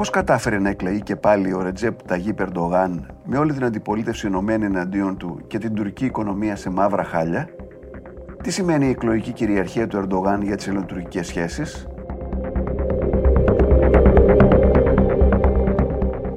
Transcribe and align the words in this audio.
Πώς 0.00 0.10
κατάφερε 0.10 0.58
να 0.58 0.68
εκλεγεί 0.68 1.00
και 1.00 1.16
πάλι 1.16 1.52
ο 1.52 1.62
Ρετζέπ 1.62 2.02
Ταγί 2.02 2.32
Περντογάν 2.32 3.06
με 3.24 3.38
όλη 3.38 3.52
την 3.52 3.64
αντιπολίτευση 3.64 4.26
ενωμένη 4.26 4.64
εναντίον 4.64 5.16
του 5.16 5.40
και 5.46 5.58
την 5.58 5.74
τουρκική 5.74 6.04
οικονομία 6.04 6.56
σε 6.56 6.70
μαύρα 6.70 7.04
χάλια; 7.04 7.48
Τι 8.42 8.50
σημαίνει 8.50 8.86
η 8.86 8.88
εκλογική 8.88 9.32
κυριαρχία 9.32 9.86
του 9.86 9.96
Ερντογάν 9.96 10.42
για 10.42 10.56
τις 10.56 10.68
ελληνοτουρκικές 10.68 11.26
σχέσεις; 11.26 11.86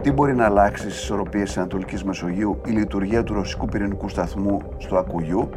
Τι 0.02 0.12
μπορεί 0.12 0.36
να 0.36 0.46
αλλάξει 0.46 0.90
στις 0.90 1.02
ισορροπίες 1.02 1.44
της 1.44 1.58
Ανατολικής 1.58 2.04
Μεσογείου 2.04 2.62
η 2.66 2.72
λειτουργία 2.72 3.24
του 3.24 3.34
ρωσικού 3.34 3.66
πυρηνικού 3.66 4.10
σταθμού 4.10 4.62
στο 4.78 4.98
Ακουγιού; 4.98 5.50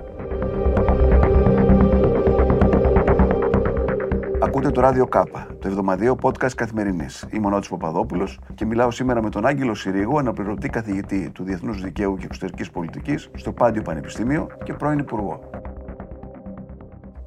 Ακούτε 4.57 4.71
το 4.71 4.81
ράδιο 4.81 5.07
Κάπα, 5.07 5.47
το 5.61 5.69
εβδομαδιαίο 5.69 6.19
podcast 6.23 6.55
καθημερινής. 6.55 7.27
Είμαι 7.33 7.47
ο 7.47 7.51
Νότης 7.51 7.69
Παπαδόπουλος 7.69 8.39
και 8.55 8.65
μιλάω 8.65 8.91
σήμερα 8.91 9.23
με 9.23 9.31
τον 9.31 9.47
Άγγελο 9.47 9.75
Συρίγο, 9.75 10.19
αναπληρωτή 10.19 10.69
καθηγητή 10.69 11.31
του 11.35 11.45
Διεθνούς 11.45 11.83
Δικαίου 11.83 12.17
και 12.17 12.25
Εξωτερικής 12.25 12.71
Πολιτικής 12.71 13.31
στο 13.35 13.53
Πάντιο 13.53 13.83
Πανεπιστήμιο 13.83 14.47
και 14.65 14.73
πρώην 14.73 14.99
Υπουργό. 14.99 15.51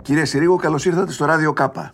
Κύριε 0.01 0.25
Συρίγο, 0.25 0.55
καλώς 0.55 0.85
ήρθατε 0.85 1.11
στο 1.11 1.25
ράδιο 1.25 1.53
Κάπα. 1.53 1.93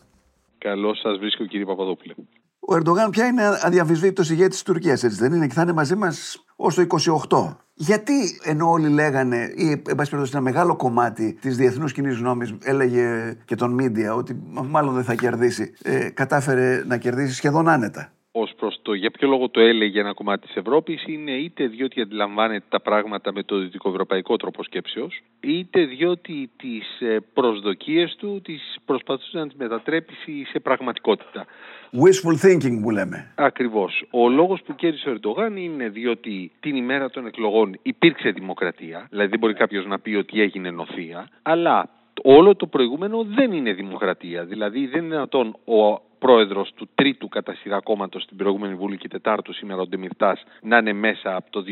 Καλώς 0.57 0.99
σας 0.99 1.17
βρίσκω, 1.17 1.45
κύριε 1.45 1.65
Παπαδόπουλε. 1.65 2.13
Ο 2.59 2.75
Ερντογάν 2.75 3.09
πια 3.09 3.25
είναι 3.25 3.43
αδιαμφισβήτητος 3.61 4.29
ηγέτης 4.29 4.55
της 4.55 4.63
Τουρκίας, 4.63 5.03
έτσι 5.03 5.17
δεν 5.17 5.33
είναι, 5.33 5.47
και 5.47 5.53
θα 5.53 5.61
είναι 5.61 5.73
μαζί 5.73 5.95
μας 5.95 6.44
ως 6.55 6.75
το 6.75 6.85
28. 7.29 7.55
Γιατί 7.73 8.39
ενώ 8.43 8.69
όλοι 8.69 8.89
λέγανε, 8.89 9.53
ή 9.55 9.69
εν 9.69 9.81
πάση 9.81 10.09
περιπτώσει 10.09 10.31
ένα 10.33 10.41
μεγάλο 10.41 10.75
κομμάτι 10.75 11.37
της 11.41 11.57
διεθνούς 11.57 11.91
κοινή 11.91 12.13
γνώμης 12.13 12.55
έλεγε 12.63 13.37
και 13.45 13.55
τον 13.55 13.71
Μίντια 13.71 14.15
ότι 14.15 14.41
μάλλον 14.49 14.93
δεν 14.93 15.03
θα 15.03 15.15
κερδίσει, 15.15 15.73
ε, 15.83 16.09
κατάφερε 16.09 16.83
να 16.87 16.97
κερδίσει 16.97 17.33
σχεδόν 17.33 17.67
άνετα 17.67 18.14
ως 18.37 18.53
προς 18.57 18.79
το 18.81 18.93
για 18.93 19.11
ποιο 19.11 19.27
λόγο 19.27 19.49
το 19.49 19.59
έλεγε 19.59 19.99
ένα 19.99 20.13
κομμάτι 20.13 20.47
της 20.47 20.55
Ευρώπης 20.55 21.03
είναι 21.07 21.31
είτε 21.31 21.67
διότι 21.67 22.01
αντιλαμβάνεται 22.01 22.65
τα 22.69 22.81
πράγματα 22.81 23.33
με 23.33 23.43
το 23.43 23.57
δυτικοευρωπαϊκό 23.57 24.35
τρόπο 24.35 24.63
σκέψεως, 24.63 25.21
είτε 25.39 25.85
διότι 25.85 26.49
τις 26.57 27.01
ε, 27.01 27.17
προσδοκίες 27.33 28.15
του 28.15 28.41
τις 28.43 28.77
προσπαθούσε 28.85 29.37
να 29.37 29.47
τις 29.47 29.55
μετατρέψει 29.57 30.45
σε 30.51 30.59
πραγματικότητα. 30.59 31.45
Wishful 31.91 32.47
thinking 32.47 32.79
που 32.81 32.89
λέμε. 32.91 33.31
Ακριβώς. 33.35 34.07
Ο 34.11 34.29
λόγος 34.29 34.61
που 34.61 34.75
κέρδισε 34.75 35.09
ο 35.09 35.11
Ερντογάν 35.11 35.55
είναι 35.55 35.89
διότι 35.89 36.51
την 36.59 36.75
ημέρα 36.75 37.09
των 37.09 37.25
εκλογών 37.25 37.79
υπήρξε 37.81 38.29
δημοκρατία, 38.29 39.07
δηλαδή 39.09 39.29
δεν 39.29 39.39
μπορεί 39.39 39.53
κάποιος 39.53 39.85
να 39.85 39.99
πει 39.99 40.15
ότι 40.15 40.41
έγινε 40.41 40.71
νοθεία, 40.71 41.29
αλλά 41.41 41.89
όλο 42.21 42.55
το 42.55 42.67
προηγούμενο 42.67 43.23
δεν 43.23 43.51
είναι 43.51 43.73
δημοκρατία. 43.73 44.43
Δηλαδή 44.43 44.87
δεν 44.87 45.03
είναι 45.03 45.13
δυνατόν 45.15 45.55
ο 45.65 46.01
πρόεδρος 46.19 46.73
του 46.75 46.89
τρίτου 46.95 47.27
κατά 47.27 47.53
σειρά 47.55 47.79
κόμματος 47.79 48.23
στην 48.23 48.37
προηγούμενη 48.37 48.75
Βουλή 48.75 48.97
και 48.97 49.07
τετάρτου 49.07 49.53
σήμερα 49.53 49.81
ο 49.81 49.87
Ντεμιρτάς 49.87 50.43
να 50.61 50.77
είναι 50.77 50.93
μέσα 50.93 51.35
από 51.35 51.51
το 51.51 51.63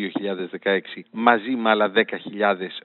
2016 0.64 0.80
μαζί 1.12 1.52
με 1.52 1.70
άλλα 1.70 1.92
10.000 1.96 2.02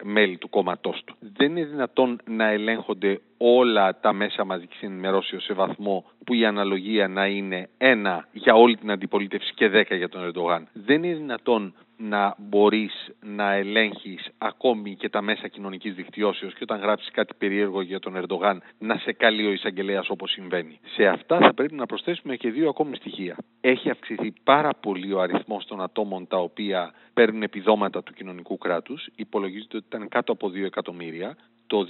μέλη 0.02 0.36
του 0.36 0.48
κόμματός 0.48 1.02
του. 1.04 1.16
Δεν 1.36 1.56
είναι 1.56 1.66
δυνατόν 1.66 2.20
να 2.24 2.48
ελέγχονται 2.48 3.20
όλα 3.38 4.00
τα 4.00 4.12
μέσα 4.12 4.44
μαζικής 4.44 4.82
ενημερώσεως 4.82 5.44
σε 5.44 5.52
βαθμό 5.52 6.04
που 6.24 6.34
η 6.34 6.44
αναλογία 6.44 7.08
να 7.08 7.26
είναι 7.26 7.68
ένα 7.78 8.28
για 8.32 8.54
όλη 8.54 8.76
την 8.76 8.90
αντιπολίτευση 8.90 9.52
και 9.54 9.68
δέκα 9.68 9.94
για 9.94 10.08
τον 10.08 10.22
Ερντογάν. 10.22 10.68
Δεν 10.72 11.02
είναι 11.02 11.14
δυνατόν 11.14 11.74
να 11.98 12.34
μπορείς 12.38 13.10
να 13.20 13.52
ελέγχεις 13.52 14.28
ακόμη 14.38 14.96
και 14.96 15.08
τα 15.08 15.22
μέσα 15.22 15.48
κοινωνικής 15.48 15.94
δικτυώσεως 15.94 16.52
και 16.52 16.62
όταν 16.62 16.80
γράψεις 16.80 17.10
κάτι 17.10 17.34
περίεργο 17.38 17.80
για 17.82 17.98
τον 17.98 18.16
Ερντογάν 18.16 18.62
να 18.78 18.96
σε 18.96 19.12
καλεί 19.12 19.46
ο 19.46 19.52
εισαγγελέας 19.52 20.10
όπως 20.10 20.30
συμβαίνει. 20.30 20.80
Σε 20.94 21.06
αυτά 21.06 21.38
θα 21.38 21.54
πρέπει 21.54 21.74
να 21.74 21.86
προσθέσουμε 21.86 22.36
και 22.36 22.50
δύο 22.50 22.68
ακόμη 22.68 22.96
στοιχεία. 22.96 23.36
Έχει 23.60 23.90
αυξηθεί 23.90 24.32
πάρα 24.44 24.70
πολύ 24.80 25.12
ο 25.12 25.20
αριθμός 25.20 25.64
των 25.64 25.82
ατόμων 25.82 26.26
τα 26.26 26.36
οποία 26.36 26.92
παίρνουν 27.14 27.42
επιδόματα 27.42 28.02
του 28.02 28.12
κοινωνικού 28.12 28.58
κράτους. 28.58 29.08
Υπολογίζεται 29.16 29.76
ότι 29.76 29.86
ήταν 29.88 30.08
κάτω 30.08 30.32
από 30.32 30.48
2 30.48 30.64
εκατομμύρια 30.64 31.36
το 31.66 31.86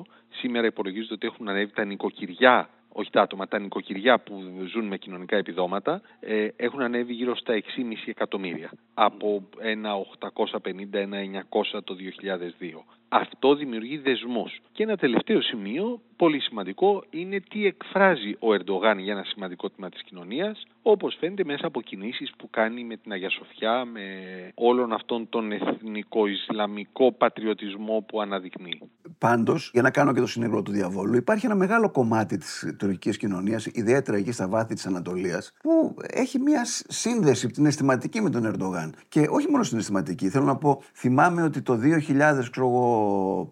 2002. 0.00 0.02
Σήμερα 0.28 0.66
υπολογίζεται 0.66 1.14
ότι 1.14 1.26
έχουν 1.26 1.48
ανέβει 1.48 1.72
τα 1.72 1.84
νοικοκυριά 1.84 2.68
όχι 2.96 3.10
τα 3.10 3.22
άτομα, 3.22 3.48
τα 3.48 3.58
νοικοκυριά 3.58 4.18
που 4.18 4.42
ζουν 4.72 4.86
με 4.86 4.96
κοινωνικά 4.96 5.36
επιδόματα 5.36 6.00
ε, 6.20 6.48
έχουν 6.56 6.82
ανέβει 6.82 7.12
γύρω 7.12 7.36
στα 7.36 7.54
6,5 7.54 7.60
εκατομμύρια 8.06 8.70
από 8.94 9.42
ένα 9.58 9.90
850, 10.20 10.92
ένα 10.92 11.18
900 11.74 11.80
το 11.84 11.96
2002. 12.60 12.82
Αυτό 13.08 13.54
δημιουργεί 13.54 13.98
δεσμούς. 13.98 14.60
Και 14.72 14.82
ένα 14.82 14.96
τελευταίο 14.96 15.40
σημείο, 15.40 16.00
πολύ 16.16 16.40
σημαντικό, 16.40 17.04
είναι 17.10 17.40
τι 17.50 17.66
εκφράζει 17.66 18.36
ο 18.38 18.52
Ερντογάν 18.52 18.98
για 18.98 19.12
ένα 19.12 19.24
σημαντικό 19.24 19.70
τμήμα 19.70 19.90
της 19.90 20.02
κοινωνίας, 20.02 20.62
όπως 20.82 21.16
φαίνεται 21.20 21.44
μέσα 21.44 21.66
από 21.66 21.80
κινήσεις 21.80 22.32
που 22.38 22.50
κάνει 22.50 22.84
με 22.84 22.96
την 22.96 23.12
Αγία 23.12 23.30
Σοφιά, 23.30 23.84
με 23.84 24.00
όλον 24.54 24.92
αυτόν 24.92 25.28
τον 25.28 25.52
εθνικό-ισλαμικό 25.52 27.12
πατριωτισμό 27.12 28.04
που 28.08 28.20
αναδεικνύει. 28.20 28.80
Πάντως, 29.18 29.70
για 29.72 29.82
να 29.82 29.90
κάνω 29.90 30.12
και 30.12 30.20
το 30.20 30.26
συνεργό 30.26 30.62
του 30.62 30.72
διαβόλου, 30.72 31.16
υπάρχει 31.16 31.46
ένα 31.46 31.54
μεγάλο 31.54 31.90
κομμάτι 31.90 32.36
της 32.36 32.74
τουρκικής 32.78 33.16
κοινωνίας, 33.16 33.66
ιδιαίτερα 33.66 34.16
εκεί 34.16 34.32
στα 34.32 34.48
βάθη 34.48 34.74
της 34.74 34.86
Ανατολίας, 34.86 35.52
που 35.62 35.94
έχει 36.06 36.38
μια 36.38 36.64
σύνδεση 36.88 37.48
την 37.48 37.66
αισθηματική 37.66 38.20
με 38.20 38.30
τον 38.30 38.44
Ερντογάν. 38.44 38.94
Και 39.08 39.26
όχι 39.30 39.50
μόνο 39.50 39.62
στην 39.62 39.78
αισθηματική, 39.78 40.28
θέλω 40.28 40.44
να 40.44 40.56
πω, 40.56 40.82
θυμάμαι 40.94 41.42
ότι 41.42 41.62
το 41.62 41.76
2000, 41.76 42.50
ξέρω 42.50 42.66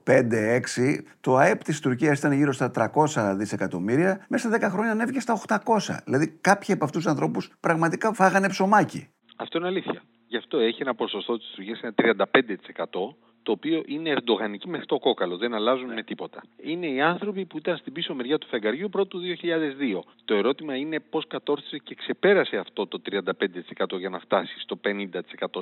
5-6, 0.06 1.04
το 1.20 1.36
ΑΕΠ 1.36 1.64
της 1.64 1.80
Τουρκίας 1.80 2.18
ήταν 2.18 2.32
γύρω 2.32 2.52
στα 2.52 2.70
300 2.70 3.34
δισεκατομμύρια, 3.36 4.26
μέσα 4.28 4.48
στα 4.48 4.68
10 4.68 4.70
χρόνια 4.70 4.90
ανέβηκε 4.92 5.20
στα 5.20 5.32
800. 5.32 6.02
Δηλαδή 6.04 6.38
κάποιοι 6.40 6.74
από 6.74 6.84
αυτούς 6.84 7.02
τους 7.02 7.12
ανθρώπους 7.12 7.50
πραγματικά 7.60 8.12
φάγανε 8.12 8.48
ψωμάκι. 8.48 9.08
Αυτό 9.36 9.58
είναι 9.58 9.66
αλήθεια. 9.66 10.02
Γι' 10.26 10.36
αυτό 10.36 10.58
έχει 10.58 10.82
ένα 10.82 10.94
ποσοστό 10.94 11.38
της 11.38 11.50
Τουρκίας, 11.54 11.80
ένα 11.80 11.94
35%, 11.96 13.14
το 13.42 13.52
οποίο 13.52 13.82
είναι 13.86 14.10
ερντογανική 14.10 14.68
μέχρι 14.68 14.86
το 14.86 14.98
κόκαλο, 14.98 15.36
δεν 15.36 15.54
αλλάζουν 15.54 15.92
με 15.92 16.02
τίποτα. 16.02 16.42
Είναι 16.62 16.86
οι 16.86 17.00
άνθρωποι 17.00 17.44
που 17.44 17.58
ήταν 17.58 17.76
στην 17.76 17.92
πίσω 17.92 18.14
μεριά 18.14 18.38
του 18.38 18.46
φεγγαριού 18.46 18.88
πρώτου 18.88 19.18
2002. 19.18 20.02
Το 20.24 20.34
ερώτημα 20.34 20.76
είναι 20.76 21.00
πώς 21.00 21.26
κατόρθωσε 21.26 21.78
και 21.78 21.94
ξεπέρασε 21.94 22.56
αυτό 22.56 22.86
το 22.86 23.00
35% 23.10 23.98
για 23.98 24.08
να 24.08 24.18
φτάσει 24.18 24.60
στο 24.60 24.80
50% 24.84 25.10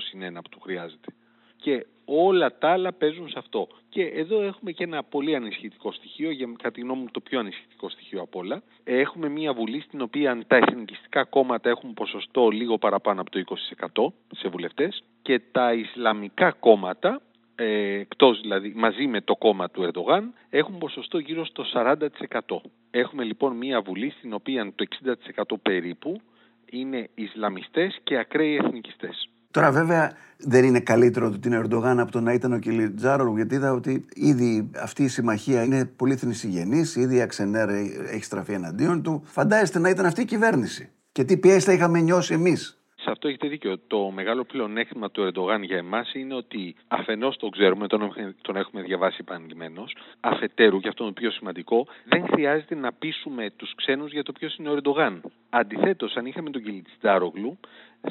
συν 0.02 0.22
ένα 0.22 0.42
που 0.42 0.48
του 0.48 0.60
χρειάζεται 0.60 1.12
και 1.60 1.86
όλα 2.04 2.58
τα 2.58 2.70
άλλα 2.70 2.92
παίζουν 2.92 3.28
σε 3.28 3.38
αυτό. 3.38 3.68
Και 3.88 4.02
εδώ 4.02 4.42
έχουμε 4.42 4.72
και 4.72 4.84
ένα 4.84 5.02
πολύ 5.02 5.34
ανησυχητικό 5.34 5.92
στοιχείο, 5.92 6.30
για 6.30 6.46
κατά 6.56 6.70
τη 6.70 6.80
γνώμη 6.80 7.00
μου 7.00 7.08
το 7.10 7.20
πιο 7.20 7.38
ανησυχητικό 7.38 7.88
στοιχείο 7.88 8.20
απ' 8.20 8.36
όλα. 8.36 8.62
Έχουμε 8.84 9.28
μια 9.28 9.52
βουλή 9.52 9.80
στην 9.80 10.00
οποία 10.00 10.44
τα 10.46 10.56
εθνικιστικά 10.56 11.24
κόμματα 11.24 11.68
έχουν 11.68 11.94
ποσοστό 11.94 12.48
λίγο 12.48 12.78
παραπάνω 12.78 13.20
από 13.20 13.30
το 13.30 13.44
20% 14.30 14.36
σε 14.36 14.48
βουλευτές 14.48 15.02
και 15.22 15.40
τα 15.52 15.72
Ισλαμικά 15.72 16.52
κόμματα 16.52 17.20
ε, 17.54 17.98
εκτός 17.98 18.40
δηλαδή 18.40 18.72
μαζί 18.76 19.06
με 19.06 19.20
το 19.20 19.36
κόμμα 19.36 19.70
του 19.70 19.82
Ερντογάν 19.82 20.34
έχουν 20.50 20.78
ποσοστό 20.78 21.18
γύρω 21.18 21.44
στο 21.44 21.64
40%. 21.74 21.96
Έχουμε 22.90 23.24
λοιπόν 23.24 23.56
μια 23.56 23.80
βουλή 23.80 24.10
στην 24.10 24.32
οποία 24.32 24.72
το 24.74 24.84
60% 25.52 25.56
περίπου 25.62 26.20
είναι 26.70 27.08
Ισλαμιστές 27.14 27.98
και 28.02 28.18
ακραίοι 28.18 28.56
εθνικιστές. 28.56 29.28
Τώρα, 29.50 29.70
βέβαια, 29.70 30.12
δεν 30.38 30.64
είναι 30.64 30.80
καλύτερο 30.80 31.28
το 31.28 31.34
ότι 31.34 31.48
είναι 31.48 31.56
Ερντογάν 31.56 32.00
από 32.00 32.10
το 32.10 32.20
να 32.20 32.32
ήταν 32.32 32.52
ο 32.52 32.58
Κιλιτζάρογλου, 32.58 33.36
γιατί 33.36 33.54
είδα 33.54 33.72
ότι 33.72 34.04
ήδη 34.14 34.70
αυτή 34.82 35.02
η 35.02 35.08
συμμαχία 35.08 35.64
είναι 35.64 35.84
πολύ 35.84 36.16
θνησιγενής, 36.16 36.96
ήδη 36.96 37.16
η 37.16 37.20
Αξενέρ 37.20 37.68
έχει 38.14 38.24
στραφεί 38.24 38.52
εναντίον 38.52 39.02
του. 39.02 39.22
Φαντάζεστε 39.24 39.78
να 39.78 39.88
ήταν 39.88 40.06
αυτή 40.06 40.20
η 40.20 40.24
κυβέρνηση. 40.24 40.90
Και 41.12 41.24
τι 41.24 41.38
πιέσεις 41.38 41.64
θα 41.64 41.72
είχαμε 41.72 42.00
νιώσει 42.00 42.34
εμείς. 42.34 42.74
Σε 43.02 43.10
αυτό 43.10 43.28
έχετε 43.28 43.48
δίκιο. 43.48 43.78
Το 43.86 44.10
μεγάλο 44.10 44.44
πλεονέκτημα 44.44 45.10
του 45.10 45.22
Ερντογάν 45.22 45.62
για 45.62 45.76
εμάς 45.76 46.14
είναι 46.14 46.34
ότι 46.34 46.74
αφενός 46.88 47.36
το 47.36 47.48
ξέρουμε, 47.48 47.86
τον, 47.86 48.12
τον 48.42 48.56
έχουμε 48.56 48.82
διαβάσει 48.82 49.16
επανειλημμένω, 49.20 49.84
αφετέρου, 50.20 50.80
και 50.80 50.88
αυτό 50.88 51.04
είναι 51.04 51.12
το 51.12 51.20
πιο 51.20 51.30
σημαντικό, 51.30 51.86
δεν 52.08 52.26
χρειάζεται 52.32 52.74
να 52.74 52.92
πείσουμε 52.92 53.50
τους 53.56 53.74
ξένους 53.74 54.12
για 54.12 54.22
το 54.22 54.32
ποιος 54.32 54.56
είναι 54.56 54.68
ο 54.68 54.72
Ερντογάν. 54.72 55.22
Αντιθέτως, 55.50 56.14
αν 56.16 56.26
είχαμε 56.26 56.50
τον 56.50 56.62
Κιλιτζάρογλου, 56.62 57.58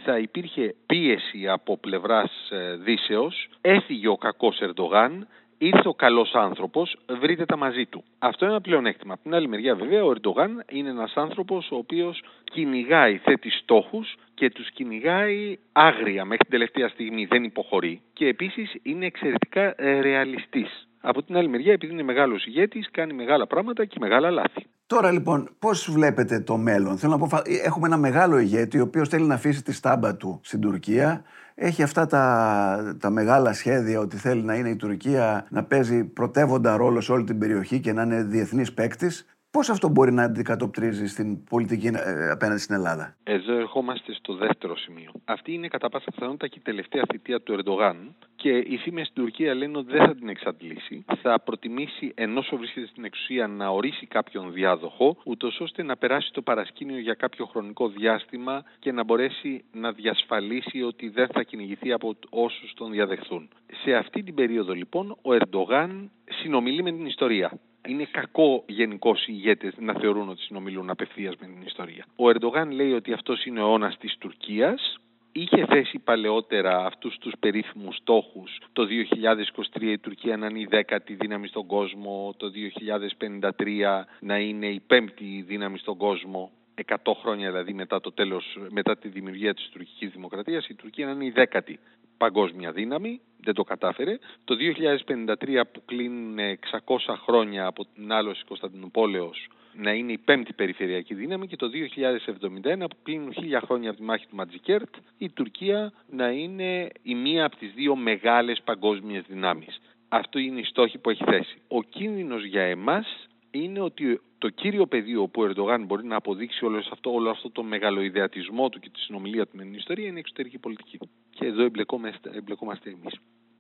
θα 0.04 0.18
υπήρχε 0.18 0.76
πίεση 0.86 1.48
από 1.48 1.78
πλευράς 1.78 2.50
ε, 2.50 2.76
Δύσεως, 2.76 3.50
έφυγε 3.62 4.08
ο 4.08 4.18
κακός 4.18 4.60
Ερντογάν, 4.62 5.28
ήρθε 5.58 5.88
ο 5.88 5.94
καλός 5.94 6.34
άνθρωπος, 6.34 6.98
βρείτε 7.20 7.46
τα 7.46 7.58
μαζί 7.58 7.86
του. 7.86 8.04
Αυτό 8.20 8.46
είναι 8.46 8.54
ένα 8.54 8.64
πλεονέκτημα. 8.64 9.14
Από 9.14 9.24
την 9.24 9.34
άλλη 9.34 9.48
μεριά 9.48 9.76
βέβαια 9.76 10.04
ο 10.04 10.12
Ερντογάν 10.12 10.64
είναι 10.72 10.90
ένας 10.90 11.14
άνθρωπος 11.16 11.72
ο 11.72 11.76
οποίος 11.76 12.24
κυνηγάει, 12.44 13.18
θέτει 13.18 13.50
στόχους 13.50 14.16
και 14.34 14.50
τους 14.50 14.72
κυνηγάει 14.72 15.58
άγρια 15.72 16.26
μέχρι 16.26 16.44
την 16.44 16.52
τελευταία 16.52 16.88
στιγμή, 16.88 17.26
δεν 17.26 17.44
υποχωρεί 17.44 18.02
και 18.14 18.28
επίσης 18.28 18.76
είναι 18.84 19.06
εξαιρετικά 19.06 19.74
ε, 19.78 20.00
ρεαλιστής. 20.00 20.88
Από 21.02 21.24
την 21.24 21.38
άλλη 21.38 21.48
μεριά, 21.48 21.74
επειδή 21.74 21.94
είναι 21.94 22.04
μεγάλος 22.04 22.46
ηγέτης, 22.46 22.92
κάνει 22.92 23.14
μεγάλα 23.14 23.48
πράγματα 23.48 23.86
και 23.86 23.98
μεγάλα 24.00 24.32
λάθη. 24.32 24.66
Τώρα 24.90 25.12
λοιπόν, 25.12 25.50
πώς 25.60 25.92
βλέπετε 25.92 26.40
το 26.40 26.58
μέλλον; 26.58 26.98
Θέλω 26.98 27.18
να 27.18 27.28
πω, 27.28 27.42
έχουμε 27.64 27.88
ένα 27.88 27.98
μεγάλο 27.98 28.38
ηγέτη, 28.38 28.80
ο 28.80 28.84
οποίος 28.84 29.10
θέλει 29.10 29.26
να 29.26 29.34
αφήσει 29.34 29.64
τη 29.64 29.72
στάμπα 29.72 30.16
του 30.16 30.40
στην 30.44 30.60
Τουρκία. 30.60 31.24
Έχει 31.56 31.84
αυτά 31.84 32.06
τα, 32.06 32.96
τα 33.00 33.10
μεγάλα 33.10 33.54
σχέδια 33.54 34.00
ότι 34.00 34.18
θέλει 34.18 34.44
να 34.44 34.56
είναι 34.56 34.70
η 34.70 34.76
Τουρκία 34.76 35.46
να 35.50 35.64
παίζει 35.64 36.04
πρωτεύοντα 36.04 36.78
ρόλο 36.78 37.02
σε 37.02 37.12
όλη 37.12 37.24
την 37.24 37.38
περιοχή 37.38 37.80
και 37.80 37.94
να 37.94 38.02
είναι 38.02 38.24
διεθνής 38.24 38.74
παίκτης. 38.74 39.26
Πώς 39.52 39.70
αυτό 39.70 39.90
μπορεί 39.90 40.12
να 40.12 40.24
αντικατοπτρίζει 40.24 41.08
στην 41.08 41.44
πολιτική 41.44 41.88
ε, 41.88 42.32
απέναντι 42.32 42.60
στην 42.60 42.76
Ελλάδα; 42.76 43.16
Εδώ 43.24 43.54
ερχόμαστε 43.54 44.14
στο 44.14 44.34
δεύτερο 44.36 44.78
σημείο. 44.78 45.12
Αυτή 45.26 45.54
είναι 45.54 45.68
κατά 45.68 45.90
πάσα 45.90 46.12
πιθανότητα 46.12 46.48
και 46.48 46.60
η 46.60 46.62
τελευταία 46.62 47.04
θητεία 47.12 47.42
του 47.42 47.54
Ερντογάν 47.54 48.16
και 48.36 48.50
οι 48.58 48.78
φήμε 48.78 49.04
στην 49.04 49.24
Τουρκία 49.24 49.54
λένε 49.54 49.78
ότι 49.78 49.92
δεν 49.92 50.06
θα 50.08 50.16
την 50.16 50.30
εξαντλήσει. 50.30 51.06
Θα 51.22 51.40
προτιμήσει 51.40 52.12
ενώ 52.16 52.44
βρίσκεται 52.58 52.88
στην 52.88 53.04
εξουσία 53.04 53.48
να 53.48 53.68
ορίσει 53.70 54.06
κάποιον 54.06 54.54
διάδοχο, 54.54 55.18
ούτως 55.24 55.60
ώστε 55.60 55.84
να 55.84 55.98
περάσει 55.98 56.32
το 56.34 56.42
παρασκήνιο 56.42 57.00
για 57.00 57.14
κάποιο 57.14 57.46
χρονικό 57.46 57.90
διάστημα 57.90 58.64
και 58.80 58.92
να 58.92 59.04
μπορέσει 59.04 59.64
να 59.72 59.92
διασφαλίσει 59.92 60.82
ότι 60.82 61.10
δεν 61.10 61.28
θα 61.28 61.44
κυνηγηθεί 61.44 61.92
από 61.92 62.16
όσους 62.30 62.74
τον 62.74 62.92
διαδεχθούν. 62.92 63.50
Σε 63.84 63.94
αυτή 63.94 64.24
την 64.24 64.34
περίοδο 64.34 64.74
λοιπόν 64.74 65.18
ο 65.22 65.34
Ερντογάν 65.34 66.12
συνομιλεί 66.42 66.84
με 66.84 66.92
την 66.92 67.06
ιστορία. 67.06 67.60
Είναι 67.88 68.08
κακό 68.12 68.64
γενικώς 68.68 69.28
οι 69.28 69.32
ηγέτες 69.36 69.74
να 69.78 69.94
θεωρούν 69.94 70.30
ότι 70.30 70.42
συνομιλούν 70.42 70.90
απευθείας 70.90 71.36
με 71.40 71.46
την 71.46 71.62
ιστορία. 71.66 72.06
Ο 72.16 72.30
Ερντογάν 72.30 72.72
λέει 72.72 72.94
ότι 72.94 73.14
αυτός 73.14 73.46
είναι 73.46 73.62
ο 73.62 73.68
αιώνας 73.68 73.98
της 73.98 74.18
Τουρκίας. 74.18 75.00
Είχε 75.32 75.66
θέσει 75.66 76.00
παλαιότερα 76.00 76.86
αυτούς 76.86 77.18
τους 77.18 77.34
περίφημους 77.40 77.96
στόχους 77.96 78.60
το 78.74 78.86
2023 78.86 79.82
η 79.82 79.98
Τουρκία 79.98 80.38
να 80.38 80.48
είναι 80.48 80.60
η 80.60 80.68
δέκατη 80.70 81.14
δύναμη 81.14 81.48
στον 81.48 81.66
κόσμο, 81.66 82.34
το 82.38 82.50
2053 82.50 84.06
να 84.20 84.38
είναι 84.38 84.68
η 84.68 84.80
πέμπτη 84.88 85.44
δύναμη 85.48 85.78
στον 85.78 85.98
κόσμο 85.98 86.52
100 86.88 86.96
χρόνια 87.22 87.52
δηλαδή 87.52 87.74
μετά, 87.74 88.00
το 88.00 88.12
τέλος, 88.12 88.58
μετά 88.70 88.98
τη 88.98 89.08
δημιουργία 89.08 89.54
της 89.54 89.70
τουρκικής 89.70 90.10
δημοκρατίας 90.10 90.68
η 90.68 90.74
Τουρκία 90.74 91.06
να 91.06 91.12
είναι 91.12 91.26
η 91.26 91.30
δέκατη 91.30 91.80
παγκόσμια 92.18 92.72
δύναμη, 92.72 93.22
δεν 93.42 93.54
το 93.54 93.64
κατάφερε. 93.64 94.18
Το 94.44 94.56
2053 94.56 95.66
που 95.72 95.82
κλείνουν 95.86 96.38
600 96.86 97.16
χρόνια 97.26 97.66
από 97.66 97.86
την 97.86 98.12
άλωση 98.12 98.44
Κωνσταντινούπολεως 98.48 99.48
να 99.74 99.92
είναι 99.92 100.12
η 100.12 100.18
πέμπτη 100.18 100.54
περιφερειακή 100.54 101.14
δύναμη 101.14 101.48
και 101.48 101.56
το 101.56 101.70
2071 101.70 102.90
που 102.90 102.98
κλείνουν 103.04 103.34
χίλια 103.34 103.62
χρόνια 103.66 103.90
από 103.90 104.00
τη 104.00 104.06
μάχη 104.06 104.28
του 104.28 104.36
Ματζικέρτ 104.36 104.96
η 105.18 105.30
Τουρκία 105.30 105.94
να 106.10 106.30
είναι 106.30 106.90
η 107.02 107.16
μία 107.16 107.46
από 107.46 107.56
τις 107.56 107.72
δύο 107.74 107.96
μεγάλες 107.96 108.62
παγκόσμιες 108.64 109.24
δυνάμεις. 109.28 109.82
Αυτό 110.10 110.40
είναι 110.40 110.60
η 110.60 110.64
στόχη 110.64 110.98
που 110.98 111.10
έχει 111.10 111.24
θέσει. 111.24 111.62
Ο 111.68 111.84
κίνδυνος 111.84 112.46
για 112.46 112.64
εμάς 112.64 113.28
είναι 113.52 113.80
ότι 113.82 114.22
το 114.40 114.50
κύριο 114.50 114.88
πεδίο 114.88 115.28
που 115.28 115.42
ο 115.42 115.46
Ερντογάν 115.46 115.86
μπορεί 115.86 116.06
να 116.06 116.16
αποδείξει 116.16 116.66
όλο 116.66 116.78
αυτό, 116.92 117.14
όλο 117.14 117.30
αυτό 117.30 117.52
το 117.52 117.64
μεγαλοειδεατισμό 117.64 118.70
του 118.70 118.80
και 118.80 118.90
τη 118.90 119.00
συνομιλία 119.00 119.46
του 119.46 119.58
με 119.58 119.64
την 119.64 119.74
ιστορία 119.74 120.08
είναι 120.08 120.18
η 120.18 120.20
εξωτερική 120.20 120.58
πολιτική. 120.58 121.00
Και 121.30 121.46
εδώ 121.46 121.64
εμπλεκόμαστε, 121.64 122.30
εμπλεκόμαστε 122.34 122.90
εμείς. 122.90 123.20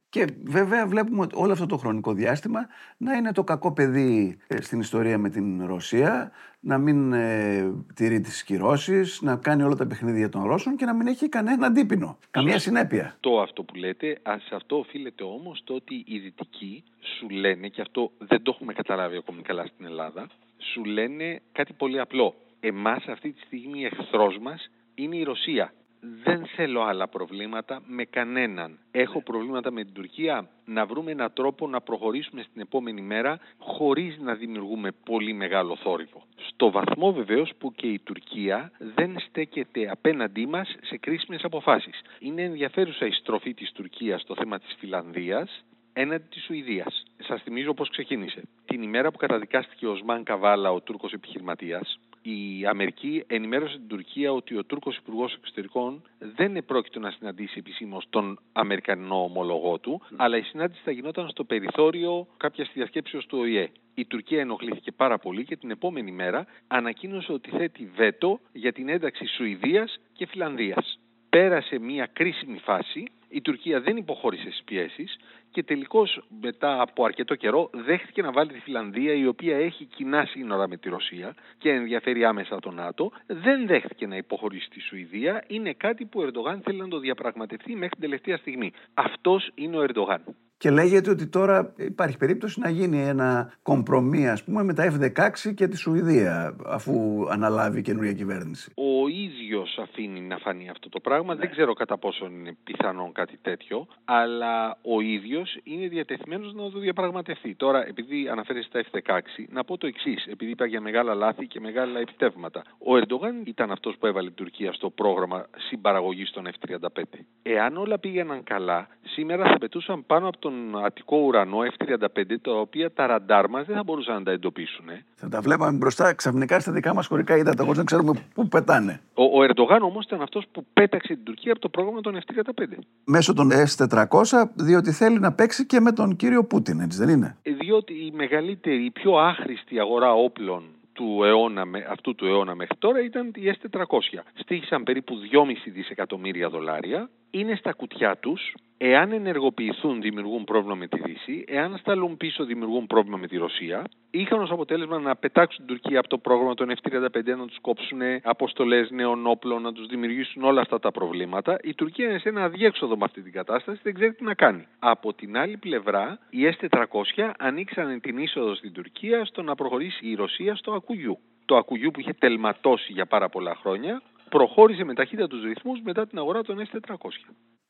Και 0.09 0.27
βέβαια 0.43 0.87
βλέπουμε 0.87 1.27
όλο 1.33 1.51
αυτό 1.51 1.65
το 1.65 1.77
χρονικό 1.77 2.13
διάστημα 2.13 2.67
να 2.97 3.13
είναι 3.13 3.31
το 3.31 3.43
κακό 3.43 3.73
παιδί 3.73 4.37
ε, 4.47 4.61
στην 4.61 4.79
ιστορία 4.79 5.17
με 5.17 5.29
την 5.29 5.65
Ρωσία, 5.65 6.31
να 6.59 6.77
μην 6.77 7.13
ε, 7.13 7.71
τηρεί 7.95 8.21
τις 8.21 8.43
κυρώσεις, 8.43 9.21
να 9.21 9.35
κάνει 9.35 9.63
όλα 9.63 9.75
τα 9.75 9.87
παιχνίδια 9.87 10.29
των 10.29 10.43
Ρώσων 10.43 10.75
και 10.75 10.85
να 10.85 10.93
μην 10.93 11.07
έχει 11.07 11.29
κανένα 11.29 11.65
αντίπεινο, 11.67 12.17
καμία 12.31 12.59
συνέπεια. 12.59 13.17
Το 13.19 13.41
αυτό 13.41 13.63
που 13.63 13.75
λέτε, 13.75 14.21
σε 14.23 14.55
αυτό 14.55 14.77
οφείλεται 14.77 15.23
όμως 15.23 15.61
το 15.63 15.73
ότι 15.73 16.03
οι 16.07 16.19
δυτικοί 16.19 16.83
σου 17.17 17.29
λένε, 17.29 17.67
και 17.67 17.81
αυτό 17.81 18.11
δεν 18.17 18.41
το 18.41 18.51
έχουμε 18.55 18.73
καταλάβει 18.73 19.17
ακόμη 19.17 19.41
καλά 19.41 19.65
στην 19.65 19.85
Ελλάδα, 19.85 20.27
σου 20.59 20.85
λένε 20.85 21.41
κάτι 21.51 21.73
πολύ 21.73 22.00
απλό. 22.00 22.35
Εμάς 22.59 23.07
αυτή 23.07 23.31
τη 23.31 23.41
στιγμή 23.41 23.85
εχθρός 23.85 24.38
μας 24.38 24.71
είναι 24.95 25.15
η 25.15 25.23
Ρωσία 25.23 25.73
δεν 26.01 26.45
θέλω 26.45 26.81
άλλα 26.81 27.07
προβλήματα 27.07 27.81
με 27.85 28.03
κανέναν. 28.03 28.79
Έχω 28.91 29.21
προβλήματα 29.21 29.71
με 29.71 29.83
την 29.83 29.94
Τουρκία 29.94 30.50
να 30.65 30.85
βρούμε 30.85 31.11
έναν 31.11 31.33
τρόπο 31.33 31.67
να 31.67 31.81
προχωρήσουμε 31.81 32.41
στην 32.41 32.61
επόμενη 32.61 33.01
μέρα 33.01 33.39
χωρίς 33.57 34.17
να 34.19 34.35
δημιουργούμε 34.35 34.91
πολύ 35.06 35.33
μεγάλο 35.33 35.75
θόρυβο. 35.75 36.23
Στο 36.35 36.71
βαθμό 36.71 37.13
βεβαίως 37.13 37.51
που 37.57 37.71
και 37.71 37.88
η 37.88 38.00
Τουρκία 38.00 38.71
δεν 38.95 39.19
στέκεται 39.19 39.89
απέναντί 39.89 40.45
μας 40.45 40.75
σε 40.81 40.97
κρίσιμες 40.97 41.44
αποφάσεις. 41.44 42.01
Είναι 42.19 42.41
ενδιαφέρουσα 42.41 43.05
η 43.05 43.12
στροφή 43.12 43.53
της 43.53 43.71
Τουρκίας 43.71 44.21
στο 44.21 44.35
θέμα 44.35 44.59
της 44.59 44.75
Φιλανδίας 44.79 45.63
έναντι 46.01 46.25
της 46.30 46.44
Σουηδίας. 46.44 47.04
Σας 47.18 47.42
θυμίζω 47.42 47.74
πώς 47.74 47.90
ξεκίνησε. 47.90 48.42
Την 48.66 48.81
ημέρα 48.81 49.12
που 49.12 49.18
καταδικάστηκε 49.18 49.88
ο 49.88 49.96
Σμάν 49.96 50.24
Καβάλα, 50.24 50.72
ο 50.72 50.81
Τούρκος 50.81 51.13
επιχειρηματίας, 51.13 52.00
η 52.22 52.66
Αμερική 52.66 53.24
ενημέρωσε 53.28 53.78
την 53.78 53.88
Τουρκία 53.88 54.31
ότι 54.31 54.56
ο 54.57 54.63
Τούρκος 54.63 54.98
Υπουργός 54.98 55.34
Εξωτερικών 55.34 56.01
δεν 56.19 56.56
επρόκειτο 56.56 57.00
να 57.00 57.12
συναντήσει 57.12 57.56
επισήμως 57.57 58.06
τον 58.10 58.40
Αμερικανό 58.51 59.24
ομολογό 59.24 59.78
του, 59.78 60.01
αλλά 60.16 60.38
η 60.38 60.42
συνάντηση 60.42 60.81
θα 60.84 60.92
γινόταν 60.92 61.30
στο 61.30 61.44
περιθώριο 61.44 62.28
κάποιας 62.38 62.72
διασκέψεως 62.74 63.25
του 63.25 63.38
ΟΗΕ. 63.38 63.72
Η 63.94 64.06
Τουρκία 64.06 64.40
ενοχλήθηκε 64.40 64.92
πάρα 64.92 65.18
πολύ 65.18 65.44
και 65.46 65.56
την 65.56 65.72
επόμενη 65.72 66.12
μέρα 66.12 66.46
ανακοίνωσε 66.68 67.31
ότι 67.31 67.50
θέτει 67.50 67.92
βέτο 67.96 68.40
για 68.51 68.72
την 68.72 68.90
ένταξη 68.90 69.25
Σουηδίας 69.25 70.00
και 70.13 70.25
Φιλανδίας. 70.25 71.00
Πέρασε 71.30 71.80
μια 71.80 72.06
κρίσιμη 72.13 72.57
φάση 72.57 73.06
η 73.30 73.42
Τουρκία 73.42 73.81
δεν 73.81 73.98
υποχώρησε 73.98 74.44
στις 74.44 74.63
πιέσεις 74.63 75.18
και 75.51 75.63
τελικώς 75.63 76.22
μετά 76.42 76.81
από 76.81 77.06
αρκετό 77.06 77.36
καιρό 77.36 77.69
δέχτηκε 77.74 78.22
να 78.22 78.31
βάλει 78.31 78.51
τη 78.51 78.60
Φιλανδία, 78.60 79.13
η 79.13 79.28
οποία 79.28 79.57
έχει 79.57 79.86
κοινά 79.86 80.25
σύνορα 80.25 80.68
με 80.68 80.78
τη 80.78 80.90
Ρωσία 80.90 81.36
και 81.57 81.72
ενδιαφέρει 81.72 82.25
άμεσα 82.25 82.60
τον 82.60 82.75
ΝΑΤΟ. 82.75 83.12
Δεν 83.25 83.68
δέχτηκε 83.68 84.07
να 84.07 84.16
υποχωρήσει 84.16 84.69
τη 84.69 84.80
Σουηδία. 84.80 85.44
Είναι 85.48 85.74
κάτι 85.74 86.06
που 86.06 86.19
ο 86.19 86.24
Ερντογάν 86.24 86.62
θέλει 86.63 86.80
να 86.80 86.88
το 86.88 87.00
διαπραγματευτεί 87.00 87.74
μέχρι 87.74 87.90
την 87.90 88.01
τελευταία 88.01 88.38
στιγμή. 88.38 88.72
Αυτός 88.94 89.51
είναι 89.56 89.78
ο 89.78 89.81
Ερντογάν. 89.81 90.22
Και 90.59 90.71
λέγεται 90.71 91.09
ότι 91.09 91.27
τώρα 91.27 91.73
υπάρχει 91.77 92.17
περίπτωση 92.17 92.59
να 92.59 92.69
γίνει 92.69 93.01
ένα 93.01 93.53
κομπρομί, 93.61 94.29
ας 94.29 94.44
πούμε, 94.44 94.63
με 94.63 94.73
τα 94.73 94.94
F-16 94.94 95.53
και 95.56 95.67
τη 95.67 95.77
Σουηδία, 95.77 96.56
αφού 96.65 97.25
αναλάβει 97.29 97.79
η 97.79 97.81
καινούργια 97.81 98.13
κυβέρνηση. 98.13 98.71
Ο 98.75 99.07
ίδιος 99.07 99.77
αφήνει 99.81 100.21
να 100.21 100.38
φανεί 100.38 100.69
αυτό 100.69 100.89
το 100.89 101.00
πράγμα. 101.00 101.33
Ναι. 101.33 101.39
Δεν 101.39 101.51
ξέρω 101.51 101.73
κατά 101.73 101.97
πόσο 101.97 102.25
είναι 102.25 102.57
πιθανόν 102.63 103.11
κάτι 103.11 103.38
τέτοιο, 103.41 103.88
αλλά 104.06 104.77
ο 104.81 105.01
ίδιος 105.01 105.57
είναι 105.63 105.88
διατεθειμένος 105.88 106.53
να 106.53 106.71
το 106.71 106.79
διαπραγματευτεί. 106.79 107.55
Τώρα, 107.55 107.88
επειδή 107.88 108.27
αναφέρεστε 108.29 108.83
στα 108.88 109.00
F-16, 109.05 109.45
να 109.50 109.63
πω 109.63 109.77
το 109.77 109.88
εξής, 109.88 110.25
επειδή 110.25 110.51
είπα 110.51 110.65
για 110.65 110.81
μεγάλα 110.81 111.13
λάθη 111.13 111.47
και 111.47 111.59
μεγάλα 111.59 112.00
επιτεύγματα. 112.00 112.63
Ο 112.77 112.97
Ερντογάν 112.97 113.44
ήταν 113.45 113.71
αυτός 113.71 113.95
που 114.00 114.05
έβαλε 114.05 114.27
την 114.27 114.35
Τουρκία 114.35 114.73
στο 114.73 114.89
πρόγραμμα 114.89 115.45
συμπαραγωγής 115.57 116.31
των 116.31 116.47
F-35. 116.47 117.03
Εάν 117.41 117.77
όλα 117.77 118.00
πήγαιναν 118.00 118.44
καλά, 118.44 118.88
σήμερα 119.01 119.45
θα 119.45 119.57
πετούσαν 119.57 120.05
πάνω 120.05 120.27
από 120.27 120.38
το 120.39 120.49
στον 120.50 120.86
Αττικό 120.86 121.18
ουρανό 121.18 121.57
F-35, 121.78 122.36
τα 122.41 122.51
οποία 122.51 122.91
τα 122.91 123.08
ραντάρ 123.08 123.50
μας 123.50 123.65
δεν 123.65 123.75
θα 123.75 123.84
μπορούσαν 123.84 124.15
να 124.15 124.24
τα 124.24 124.32
εντοπίσουν. 124.32 124.89
Ε. 124.89 125.03
Θα 125.15 125.29
τα 125.29 125.41
βλέπαμε 125.41 125.77
μπροστά 125.77 126.13
ξαφνικά 126.13 126.60
στα 126.60 126.72
δικά 126.72 126.94
μας 126.94 127.08
χωρικά 127.08 127.38
ύδατα, 127.38 127.63
χωρί 127.63 127.77
να 127.77 127.84
ξέρουμε 127.84 128.12
πού 128.34 128.48
πετάνε. 128.48 129.01
Ο, 129.13 129.24
ο 129.24 129.44
Ερντογάν 129.44 129.82
όμως 129.84 130.06
ήταν 130.06 130.22
αυτός 130.22 130.46
που 130.51 130.65
πέταξε 130.74 131.13
την 131.13 131.24
Τουρκία 131.24 131.51
από 131.51 131.62
το 131.62 131.70
πρόγραμμα 131.70 132.01
των 132.01 132.18
F-35. 132.18 132.63
Μέσω 133.03 133.34
των 133.34 133.50
S-400, 133.51 134.44
διότι 134.56 134.91
θέλει 134.91 135.20
να 135.20 135.32
παίξει 135.34 135.65
και 135.65 135.79
με 135.79 135.91
τον 135.91 136.15
κύριο 136.15 136.44
Πούτιν, 136.44 136.79
έτσι 136.79 136.98
δεν 136.98 137.10
είναι; 137.10 137.38
Ε, 137.41 137.51
διότι 137.51 137.94
η 137.94 138.12
μεγαλύτερη, 138.15 138.86
η 138.86 138.91
πιο 138.91 139.13
άχρηστη 139.15 139.79
αγορά 139.79 140.13
όπλων 140.13 140.63
του 140.94 141.24
αιώνα, 141.24 141.63
αυτού 141.89 142.15
του 142.15 142.25
αιώνα 142.25 142.56
μέχρι 142.56 142.77
τώρα 142.79 143.03
ήταν 143.03 143.32
οι 143.36 143.56
S400. 143.62 144.20
Στήχησαν 144.34 144.84
περίπου 144.84 145.15
2,5 145.32 145.72
δισεκατομμύρια 145.74 146.50
δολάρια, 146.50 147.10
είναι 147.31 147.55
στα 147.55 147.71
κουτιά 147.71 148.17
τους, 148.17 148.53
εάν 148.77 149.12
ενεργοποιηθούν 149.12 150.01
δημιουργούν 150.01 150.43
πρόβλημα 150.43 150.75
με 150.75 150.88
τη 150.88 151.01
Δύση, 151.01 151.43
εάν 151.48 151.77
σταλούν 151.77 152.17
πίσω 152.17 152.45
δημιουργούν 152.45 152.88
πρόβλημα 152.88 153.17
με 153.17 153.27
τη 153.27 153.38
Ρωσία. 153.38 153.83
Είχαν 154.12 154.41
ως 154.41 154.51
αποτέλεσμα 154.51 155.00
να 155.00 155.15
πετάξουν 155.15 155.65
την 155.65 155.75
Τουρκία 155.75 156.00
από 156.00 156.07
το 156.07 156.17
πρόγραμμα 156.17 156.53
των 156.53 156.71
F-35, 156.71 157.38
να 157.38 157.45
τους 157.45 157.59
κόψουν 157.62 158.01
αποστολές 158.24 158.89
νέων 158.91 159.27
όπλων, 159.27 159.62
να 159.62 159.71
τους 159.71 159.88
δημιουργήσουν 159.88 160.43
όλα 160.43 160.62
αυτά 160.62 160.79
τα 160.79 160.91
προβλήματα. 160.91 161.57
Η 161.63 161.74
Τουρκία 161.74 162.09
είναι 162.09 162.19
σε 162.19 162.29
ένα 162.29 162.43
αδιέξοδο 162.43 162.98
με 162.98 163.03
αυτή 163.05 163.21
την 163.21 163.31
κατάσταση, 163.31 163.79
δεν 163.83 163.93
ξέρει 163.93 164.13
τι 164.13 164.24
να 164.24 164.33
κάνει. 164.33 164.67
Από 164.79 165.13
την 165.13 165.38
άλλη 165.38 165.57
πλευρά, 165.57 166.19
οι 166.29 166.39
S-400 166.59 167.31
ανοίξαν 167.38 168.01
την 168.01 168.17
είσοδο 168.17 168.55
στην 168.55 168.74
Τουρκία 168.74 169.25
στο 169.25 169.41
να 169.41 169.55
προχωρήσει 169.55 170.07
η 170.07 170.15
Ρωσία 170.15 170.55
στο 170.55 170.71
Ακουγιού. 170.74 171.19
Το 171.45 171.55
Ακουγιού 171.55 171.91
που 171.91 172.00
είχε 172.00 172.13
τελματώσει 172.13 172.91
για 172.93 173.05
πάρα 173.05 173.29
πολλά 173.29 173.55
χρόνια, 173.55 174.01
προχώρησε 174.29 174.83
με 174.83 174.93
ταχύτητα 174.93 175.27
τους 175.27 175.43
ρυθμούς 175.43 175.79
μετά 175.83 176.07
την 176.07 176.17
αγορά 176.17 176.41
των 176.41 176.57
S400. 176.59 176.95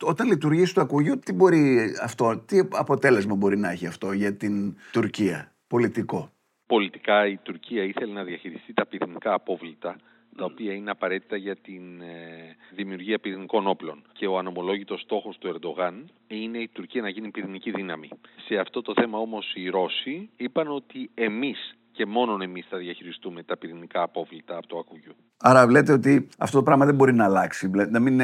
Όταν 0.04 0.28
λειτουργήσει 0.28 0.74
το 0.74 0.82
ακουγιού, 0.82 1.20
τι, 1.20 1.34
μπορεί 1.34 1.80
αυτό, 2.02 2.44
τι 2.46 2.60
αποτέλεσμα 2.72 3.36
μπορεί 3.36 3.58
να 3.58 3.70
έχει 3.72 3.86
αυτό 3.86 4.12
για 4.12 4.36
την 4.36 4.76
Τουρκία, 4.92 5.52
πολιτικό; 5.68 6.32
Πολιτικά 6.66 7.28
η 7.28 7.38
Τουρκία 7.38 7.84
ήθελε 7.84 8.14
να 8.14 8.24
διαχειριστεί 8.24 8.74
τα 8.74 8.86
πυρηνικά 8.86 9.34
απόβλητα 9.34 9.96
τα 10.40 10.46
οποία 10.46 10.74
είναι 10.74 10.92
απαραίτητα 10.92 11.36
για 11.36 11.56
την 11.56 12.02
ε, 12.02 12.56
δημιουργία 12.76 13.20
πυρηνικών 13.20 13.68
όπλων. 13.68 14.02
Και 14.14 14.28
ο 14.28 14.38
ανομολόγητος 14.38 15.02
στόχος 15.02 15.38
του 15.38 15.48
Ερντογάν 15.48 16.10
είναι 16.28 16.58
η 16.58 16.68
Τουρκία 16.68 17.02
να 17.02 17.10
γίνει 17.10 17.30
πυρηνική 17.30 17.72
δύναμη. 17.72 18.10
Σε 18.48 18.56
αυτό 18.58 18.82
το 18.82 18.94
θέμα 18.96 19.18
όμως 19.18 19.54
οι 19.56 19.70
Ρώσοι 19.70 20.30
είπαν 20.38 20.68
ότι 20.68 21.10
εμείς 21.14 21.78
και 22.00 22.06
μόνο 22.06 22.38
εμείς 22.44 22.66
θα 22.70 22.78
διαχειριστούμε 22.78 23.44
τα 23.44 23.58
πυρηνικά 23.58 24.02
απόβλητα 24.02 24.58
από 24.58 24.68
το 24.68 24.78
ακουγιού. 24.78 25.16
Άρα 25.38 25.68
βλέπετε 25.68 25.92
ότι 25.92 26.28
αυτό 26.38 26.58
το 26.58 26.64
πράγμα 26.64 26.86
δεν 26.86 26.96
μπορεί 26.96 27.14
να 27.14 27.24
αλλάξει. 27.24 27.70
Να 27.70 28.00
μην, 28.00 28.18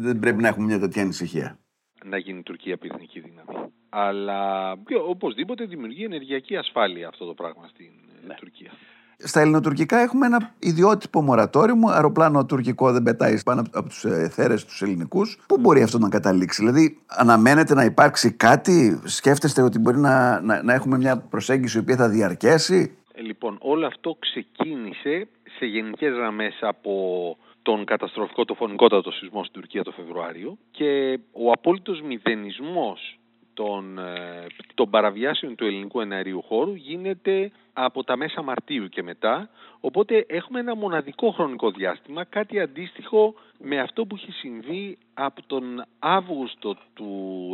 δεν 0.00 0.18
πρέπει 0.18 0.42
να 0.42 0.48
έχουμε 0.48 0.66
μια 0.66 0.78
τέτοια 0.78 1.02
ανησυχία. 1.02 1.58
Να 2.04 2.16
γίνει 2.16 2.38
η 2.38 2.42
Τουρκία 2.42 2.78
πυρηνική 2.78 3.20
δύναμη. 3.20 3.72
Αλλά 3.88 4.72
οπωσδήποτε 5.08 5.64
δημιουργεί 5.64 6.04
ενεργειακή 6.04 6.56
ασφάλεια 6.56 7.08
αυτό 7.08 7.24
το 7.24 7.34
πράγμα 7.34 7.68
στην 7.68 7.90
ε, 8.22 8.26
ναι. 8.26 8.34
Τουρκία. 8.34 8.70
Στα 9.22 9.40
ελληνοτουρκικά 9.40 9.98
έχουμε 9.98 10.26
ένα 10.26 10.54
ιδιότυπο 10.58 11.22
μορατόριο. 11.22 11.74
Αεροπλάνο 11.88 12.46
τουρκικό 12.46 12.92
δεν 12.92 13.02
πετάει 13.02 13.42
πάνω 13.42 13.62
από 13.72 13.88
τους 13.88 14.04
εθέρες 14.04 14.64
τους 14.64 14.82
ελληνικούς. 14.82 15.38
Πού 15.46 15.58
μπορεί 15.60 15.82
αυτό 15.82 15.98
να 15.98 16.08
καταλήξει, 16.08 16.62
Δηλαδή, 16.62 16.98
αναμένεται 17.06 17.74
να 17.74 17.84
υπάρξει 17.84 18.32
κάτι, 18.32 19.00
σκέφτεστε 19.04 19.62
ότι 19.62 19.78
μπορεί 19.78 19.98
να, 19.98 20.40
να, 20.40 20.62
να 20.62 20.74
έχουμε 20.74 20.96
μια 20.96 21.16
προσέγγιση 21.18 21.76
η 21.76 21.80
οποία 21.80 21.96
θα 21.96 22.08
διαρκέσει; 22.08 22.96
Ε, 23.40 23.46
λοιπόν, 23.46 23.70
όλο 23.70 23.86
αυτό 23.86 24.16
ξεκίνησε 24.18 25.28
σε 25.58 25.66
γενικές 25.66 26.12
γραμμές 26.12 26.58
από 26.60 27.36
τον 27.62 27.84
καταστροφικό 27.84 28.44
το 28.44 28.54
φωνικότατο 28.54 29.10
σεισμό 29.10 29.44
στην 29.44 29.60
Τουρκία 29.60 29.82
το 29.82 29.90
Φεβρουάριο 29.90 30.58
και 30.70 31.18
ο 31.32 31.50
απόλυτος 31.50 32.00
μηδενισμός 32.00 33.18
των, 33.54 33.98
ε, 33.98 34.46
των 34.74 34.90
παραβιάσεων 34.90 35.54
του 35.54 35.64
ελληνικού 35.64 36.00
εναερίου 36.00 36.42
χώρου 36.42 36.74
γίνεται 36.74 37.50
από 37.84 38.04
τα 38.04 38.16
μέσα 38.16 38.42
Μαρτίου 38.42 38.88
και 38.88 39.02
μετά, 39.02 39.50
οπότε 39.80 40.26
έχουμε 40.28 40.60
ένα 40.60 40.74
μοναδικό 40.74 41.30
χρονικό 41.30 41.70
διάστημα, 41.70 42.24
κάτι 42.24 42.60
αντίστοιχο 42.60 43.34
με 43.58 43.80
αυτό 43.80 44.06
που 44.06 44.14
έχει 44.14 44.32
συμβεί 44.32 44.98
από 45.14 45.42
τον 45.46 45.84
Αύγουστο 45.98 46.76
του 46.94 47.50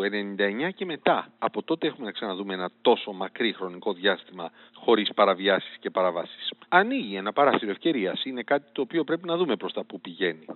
1999 0.68 0.70
και 0.74 0.84
μετά. 0.84 1.28
Από 1.38 1.62
τότε 1.62 1.86
έχουμε 1.86 2.06
να 2.06 2.12
ξαναδούμε 2.12 2.54
ένα 2.54 2.70
τόσο 2.82 3.12
μακρύ 3.12 3.52
χρονικό 3.52 3.92
διάστημα 3.92 4.50
χωρίς 4.74 5.10
παραβιάσεις 5.14 5.76
και 5.80 5.90
παραβάσεις. 5.90 6.52
Ανοίγει 6.68 7.16
ένα 7.16 7.32
παράθυρο 7.32 7.70
ευκαιρίας. 7.70 8.24
είναι 8.24 8.42
κάτι 8.42 8.64
το 8.72 8.80
οποίο 8.80 9.04
πρέπει 9.04 9.26
να 9.26 9.36
δούμε 9.36 9.56
προς 9.56 9.72
τα 9.72 9.84
που 9.84 10.00
πηγαίνει. 10.00 10.46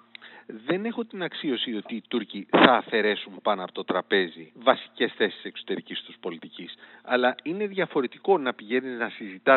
Δεν 0.67 0.85
έχω 0.85 1.05
την 1.05 1.23
αξίωση 1.23 1.77
ότι 1.77 1.95
οι 1.95 2.03
Τούρκοι 2.09 2.47
θα 2.51 2.73
αφαιρέσουν 2.73 3.39
πάνω 3.43 3.63
από 3.63 3.73
το 3.73 3.85
τραπέζι 3.85 4.53
βασικές 4.55 5.13
θέσεις 5.17 5.45
εξωτερικής 5.45 6.03
τους 6.03 6.17
πολιτικής. 6.21 6.75
Αλλά 7.03 7.35
είναι 7.43 7.67
διαφορετικό 7.67 8.39
να 8.39 8.55
πηγαίνεις 8.55 8.99
να 8.99 9.09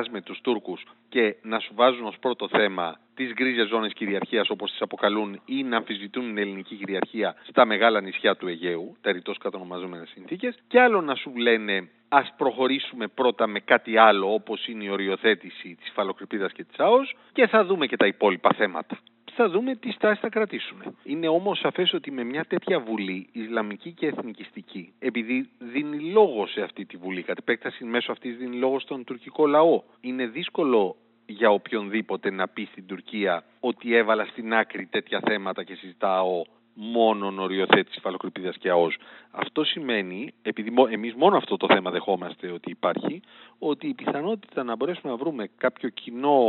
συζητάς 0.04 0.10
με 0.10 0.22
τους 0.22 0.42
Τούρκους 0.42 0.84
και 1.10 1.36
να 1.42 1.60
σου 1.60 1.72
βάζουν 1.76 2.06
ως 2.06 2.18
πρώτο 2.20 2.48
θέμα 2.48 3.00
τις 3.16 3.34
γκρίζες 3.34 3.68
ζώνες 3.68 3.94
κυριαρχίας 3.94 4.50
όπως 4.50 4.72
τις 4.72 4.82
αποκαλούν 4.82 5.42
ή 5.46 5.64
να 5.64 5.78
αμφισβητούν 5.78 6.24
την 6.24 6.38
ελληνική 6.38 6.76
κυριαρχία 6.76 7.36
στα 7.48 7.66
μεγάλα 7.66 8.02
νησιά 8.02 8.36
του 8.36 8.48
Αιγαίου, 8.48 8.98
τα 9.02 9.12
ρητός 9.12 9.38
κατονομαζόμενες 9.38 10.10
συνθήκες, 10.10 10.60
και 10.68 10.80
άλλο 10.80 11.02
να 11.02 11.16
σου 11.16 11.36
λένε 11.36 11.90
ας 12.10 12.34
προχωρήσουμε 12.38 13.08
πρώτα 13.08 13.48
με 13.48 13.60
κάτι 13.60 13.98
άλλο 13.98 14.34
όπως 14.34 14.68
είναι 14.68 14.84
η 14.84 14.90
οριοθέτηση 14.90 15.76
της 15.76 15.92
φαλοκρηπίδας 15.94 16.52
και 16.52 16.64
της 16.64 16.80
ΑΟΣ 16.80 17.16
και 17.34 17.48
θα 17.48 17.66
δούμε 17.66 17.86
και 17.86 17.98
τα 17.98 18.06
υπόλοιπα 18.06 18.50
θέματα 18.58 18.98
θα 19.36 19.50
δούμε 19.50 19.76
τι 19.76 19.92
στάση 19.92 20.20
θα 20.20 20.30
κρατήσουν. 20.30 20.96
Είναι 21.04 21.28
όμως 21.28 21.60
σαφές 21.60 21.94
ότι 21.94 22.12
με 22.12 22.24
μια 22.24 22.46
τέτοια 22.46 22.80
βουλή, 22.80 23.30
Ισλαμική 23.32 23.92
και 23.92 24.08
εθνικιστική, 24.08 24.94
επειδή 25.00 25.50
δίνει 25.60 26.00
λόγο 26.00 26.48
σε 26.48 26.62
αυτή 26.62 26.86
τη 26.86 26.98
βουλή, 26.98 27.22
κατ' 27.24 27.38
επέκταση 27.38 27.84
μέσω 27.84 28.12
αυτής 28.12 28.38
δίνει 28.38 28.56
λόγο 28.56 28.80
στον 28.80 29.04
τουρκικό 29.04 29.48
λαό, 29.48 29.84
είναι 30.02 30.26
δύσκολο 30.28 30.96
για 31.26 31.50
οποιονδήποτε 31.50 32.32
να 32.32 32.48
πει 32.48 32.68
στην 32.72 32.86
Τουρκία 32.86 33.44
ότι 33.60 33.96
έβαλα 33.96 34.26
στην 34.26 34.54
άκρη 34.54 34.86
τέτοια 34.86 35.20
θέματα 35.26 35.64
και 35.64 35.76
συζητάω 35.76 36.42
μόνο 36.74 37.42
οριοθέτηση 37.42 38.00
φαλοκρηπίδα 38.00 38.54
και 38.60 38.70
ΑΟΣ. 38.70 38.98
Αυτό 39.32 39.64
σημαίνει, 39.64 40.34
επειδή 40.42 40.74
εμείς 40.92 41.14
μόνο 41.14 41.38
αυτό 41.38 41.58
το 41.58 41.68
θέμα 41.68 41.92
δεχόμαστε 41.92 42.52
ότι 42.52 42.70
υπάρχει, 42.70 43.22
ότι 43.60 43.88
η 43.88 43.94
πιθανότητα 43.94 44.64
να 44.64 44.76
μπορέσουμε 44.76 45.12
να 45.12 45.18
βρούμε 45.18 45.50
κάποιο 45.58 45.90
κοινό 45.90 46.40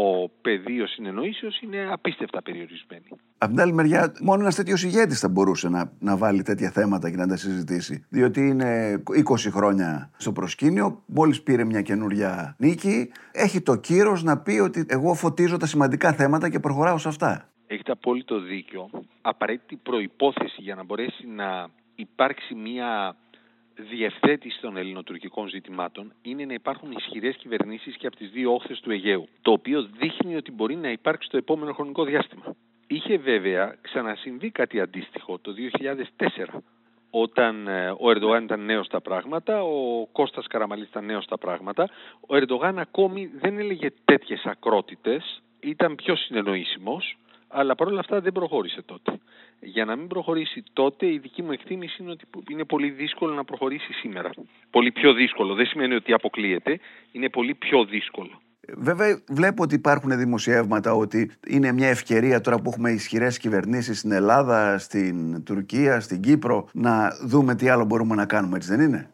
πεδίο 0.40 0.86
συνεννοήσεως 0.86 1.60
είναι 1.60 1.88
απίστευτα 1.90 2.42
περιορισμένη. 2.42 3.04
Από 3.38 3.52
την 3.52 3.60
άλλη 3.60 3.72
μεριά, 3.72 4.12
μόνο 4.20 4.40
ένας 4.40 4.54
τέτοιος 4.54 4.82
ηγέτης 4.82 5.20
θα 5.20 5.28
μπορούσε 5.28 5.68
να, 5.68 5.92
να 5.98 6.16
βάλει 6.16 6.42
τέτοια 6.42 6.70
θέματα 6.70 7.10
και 7.10 7.16
να 7.16 7.26
τα 7.26 7.36
συζητήσει. 7.36 8.06
Διότι 8.08 8.40
είναι 8.48 9.02
20 9.28 9.36
χρόνια 9.50 10.10
στο 10.16 10.32
προσκήνιο, 10.32 11.02
μόλις 11.06 11.42
πήρε 11.42 11.64
μια 11.64 11.82
καινούρια 11.82 12.54
νίκη, 12.58 13.12
έχει 13.32 13.60
το 13.60 13.76
κύρος 13.76 14.22
να 14.22 14.38
πει 14.38 14.58
ότι 14.58 14.86
εγώ 14.88 15.14
φωτίζω 15.14 15.56
τα 15.56 15.66
σημαντικά 15.66 16.12
θέματα 16.12 16.48
και 16.48 16.60
προχωράω 16.60 16.98
σε 16.98 17.08
αυτά. 17.08 17.48
Έχετε 17.66 17.92
απόλυτο 17.92 18.38
δίκιο. 18.38 18.90
Απαραίτητη 19.22 19.76
προϋπόθεση 19.76 20.62
για 20.62 20.74
να 20.74 20.84
μπορέσει 20.84 21.26
να 21.26 21.70
υπάρξει 21.94 22.54
μια 22.54 23.16
διευθέτηση 23.76 24.60
των 24.60 24.76
ελληνοτουρκικών 24.76 25.48
ζητημάτων 25.48 26.12
είναι 26.22 26.44
να 26.44 26.52
υπάρχουν 26.52 26.90
ισχυρές 26.90 27.36
κυβερνήσεις 27.36 27.96
και 27.96 28.06
από 28.06 28.16
τις 28.16 28.30
δύο 28.30 28.54
όχθες 28.54 28.80
του 28.80 28.90
Αιγαίου. 28.90 29.28
Το 29.42 29.52
οποίο 29.52 29.82
δείχνει 29.82 30.36
ότι 30.36 30.50
μπορεί 30.52 30.76
να 30.76 30.90
υπάρξει 30.90 31.28
το 31.30 31.36
επόμενο 31.36 31.72
χρονικό 31.72 32.04
διάστημα. 32.04 32.56
Είχε 32.86 33.16
βέβαια 33.16 33.76
ξανασυμβεί 33.80 34.50
κάτι 34.50 34.80
αντίστοιχο 34.80 35.38
το 35.38 35.54
2004 36.54 36.58
όταν 37.10 37.68
ε, 37.68 37.90
ο 37.90 38.10
Ερντογάν 38.10 38.44
ήταν 38.44 38.64
νέος 38.64 38.86
στα 38.86 39.00
πράγματα, 39.00 39.62
ο 39.62 40.06
Κώστας 40.12 40.46
Καραμαλής 40.46 40.88
ήταν 40.88 41.04
νέος 41.04 41.24
στα 41.24 41.38
πράγματα. 41.38 41.88
Ο 42.28 42.36
Ερντογάν 42.36 42.78
ακόμη 42.78 43.30
δεν 43.34 43.58
έλεγε 43.58 43.90
τέτοιες 44.04 44.44
ακρότητες, 44.44 45.42
ήταν 45.60 45.94
πιο 45.94 46.16
συνεννοήσιμος 46.16 47.16
αλλά 47.54 47.74
παρόλα 47.74 48.00
αυτά 48.00 48.20
δεν 48.20 48.32
προχώρησε 48.32 48.82
τότε. 48.82 49.18
Για 49.60 49.84
να 49.84 49.96
μην 49.96 50.06
προχωρήσει 50.06 50.62
τότε, 50.72 51.06
η 51.06 51.18
δική 51.18 51.42
μου 51.42 51.52
εκτίμηση 51.52 52.02
είναι 52.02 52.10
ότι 52.10 52.24
είναι 52.50 52.64
πολύ 52.64 52.90
δύσκολο 52.90 53.34
να 53.34 53.44
προχωρήσει 53.44 53.92
σήμερα. 53.92 54.30
Πολύ 54.70 54.90
πιο 54.92 55.12
δύσκολο. 55.12 55.54
Δεν 55.54 55.66
σημαίνει 55.66 55.94
ότι 55.94 56.12
αποκλείεται. 56.12 56.80
Είναι 57.12 57.28
πολύ 57.28 57.54
πιο 57.54 57.84
δύσκολο. 57.84 58.40
Βέβαια, 58.76 59.22
βλέπω 59.28 59.62
ότι 59.62 59.74
υπάρχουν 59.74 60.18
δημοσιεύματα 60.18 60.92
ότι 60.92 61.30
είναι 61.46 61.72
μια 61.72 61.88
ευκαιρία 61.88 62.40
τώρα 62.40 62.56
που 62.56 62.70
έχουμε 62.70 62.90
ισχυρές 62.90 63.38
κυβερνήσεις 63.38 63.98
στην 63.98 64.12
Ελλάδα, 64.12 64.78
στην 64.78 65.44
Τουρκία, 65.44 66.00
στην 66.00 66.20
Κύπρο, 66.20 66.68
να 66.72 67.10
δούμε 67.24 67.54
τι 67.54 67.68
άλλο 67.68 67.84
μπορούμε 67.84 68.14
να 68.14 68.26
κάνουμε, 68.26 68.56
έτσι 68.56 68.68
δεν 68.76 68.80
είναι; 68.80 69.10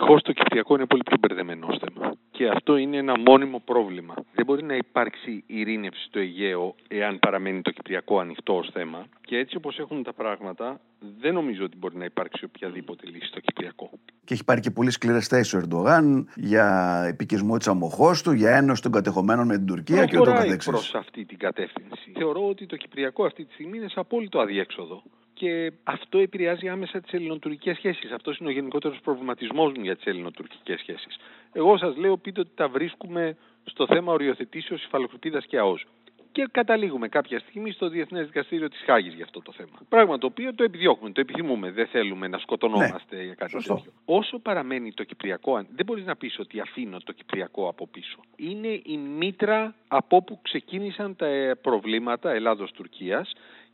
Δυστυχώς 0.00 0.22
το 0.22 0.32
Κυπριακό 0.32 0.74
είναι 0.74 0.86
πολύ 0.86 1.02
πιο 1.02 1.16
μπερδεμένο 1.20 1.66
θέμα. 1.78 2.14
Και 2.30 2.48
αυτό 2.48 2.76
είναι 2.76 2.96
ένα 2.96 3.18
μόνιμο 3.18 3.62
πρόβλημα. 3.64 4.14
Δεν 4.34 4.44
μπορεί 4.44 4.62
να 4.62 4.74
υπάρξει 4.76 5.44
ειρήνευση 5.46 6.04
στο 6.04 6.18
Αιγαίο 6.18 6.74
εάν 6.88 7.18
παραμένει 7.18 7.60
το 7.62 7.70
Κυπριακό 7.70 8.18
ανοιχτό 8.18 8.56
ως 8.56 8.70
θέμα. 8.72 9.06
Και 9.20 9.36
έτσι 9.36 9.56
όπως 9.56 9.78
έχουν 9.78 10.02
τα 10.02 10.12
πράγματα, 10.12 10.80
δεν 11.20 11.34
νομίζω 11.34 11.64
ότι 11.64 11.76
μπορεί 11.76 11.96
να 11.96 12.04
υπάρξει 12.04 12.44
οποιαδήποτε 12.44 13.06
λύση 13.06 13.26
στο 13.26 13.40
Κυπριακό. 13.40 13.90
Και 14.24 14.34
έχει 14.34 14.44
πάρει 14.44 14.60
και 14.60 14.70
πολύ 14.70 14.90
σκληρές 14.90 15.26
θέσεις 15.26 15.54
ο 15.54 15.58
Ερντογάν 15.58 16.28
για 16.34 17.04
επικισμό 17.08 17.56
της 17.56 17.68
αμοχώς 17.68 18.22
του, 18.22 18.32
για 18.32 18.56
ένωση 18.56 18.82
των 18.82 18.92
κατεχομένων 18.92 19.46
με 19.46 19.56
την 19.56 19.66
Τουρκία 19.66 20.04
και 20.04 20.18
ούτω 20.18 20.32
καθεξής. 20.32 20.70
προς 20.70 20.94
αυτή 20.94 21.24
την 21.24 21.38
κατεύθυνση. 21.38 22.12
Θεωρώ 22.14 22.48
ότι 22.48 22.66
το 22.66 22.76
Κυπριακό 22.76 23.24
αυτή 23.24 23.44
τη 23.44 23.52
στιγμή 23.52 23.76
είναι 23.76 23.88
σε 23.88 24.00
απόλυτο 24.00 24.40
αδιέξοδο 24.40 25.02
και 25.40 25.72
αυτό 25.84 26.18
επηρεάζει 26.18 26.68
άμεσα 26.68 27.00
τις 27.00 27.12
ελληνοτουρκικές 27.12 27.76
σχέσεις. 27.76 28.10
Αυτός 28.10 28.38
είναι 28.38 28.48
ο 28.48 28.52
γενικότερος 28.52 29.00
προβληματισμός 29.00 29.72
μου 29.72 29.82
για 29.82 29.96
τις 29.96 30.04
ελληνοτουρκικές 30.04 30.80
σχέσεις. 30.80 31.16
Εγώ 31.52 31.78
σας 31.78 31.96
λέω, 31.96 32.16
πείτε 32.16 32.40
ότι 32.40 32.50
τα 32.54 32.68
βρίσκουμε 32.68 33.36
στο 33.64 33.86
θέμα 33.86 34.12
οριοθετήσεως 34.12 34.84
υφαλοκρηπίδας 34.84 35.46
και 35.46 35.58
ΑΟΣ. 35.58 35.86
Και 36.32 36.48
καταλήγουμε 36.50 37.08
κάποια 37.08 37.38
στιγμή 37.38 37.72
στο 37.72 37.88
Διεθνές 37.88 38.26
Δικαστήριο 38.26 38.68
της 38.68 38.82
Χάγης 38.86 39.14
για 39.14 39.24
αυτό 39.24 39.42
το 39.42 39.52
θέμα. 39.52 39.78
Πράγμα 39.88 40.18
το 40.18 40.26
οποίο 40.26 40.54
το 40.54 40.64
επιδιώκουμε, 40.64 41.10
το 41.10 41.20
επιθυμούμε. 41.20 41.70
Δεν 41.70 41.86
θέλουμε 41.86 42.28
να 42.28 42.38
σκοτωνόμαστε 42.38 43.16
ναι, 43.16 43.22
για 43.22 43.34
κάτι 43.34 43.50
σωστό. 43.50 43.74
τέτοιο. 43.74 43.92
Όσο 44.04 44.38
παραμένει 44.38 44.92
το 44.92 45.04
Κυπριακό, 45.04 45.54
δεν 45.74 45.86
μπορείς 45.86 46.04
να 46.04 46.16
πεις 46.16 46.38
ότι 46.38 46.60
αφήνω 46.60 46.98
το 47.04 47.12
Κυπριακό 47.12 47.68
από 47.68 47.86
πίσω. 47.86 48.18
Είναι 48.36 48.80
η 48.84 48.96
μήτρα 48.96 49.74
από 49.88 50.16
όπου 50.16 50.38
ξεκίνησαν 50.42 51.16
τα 51.16 51.56
προβλήματα 51.62 52.30
Ελλάδο-Τουρκία 52.30 53.26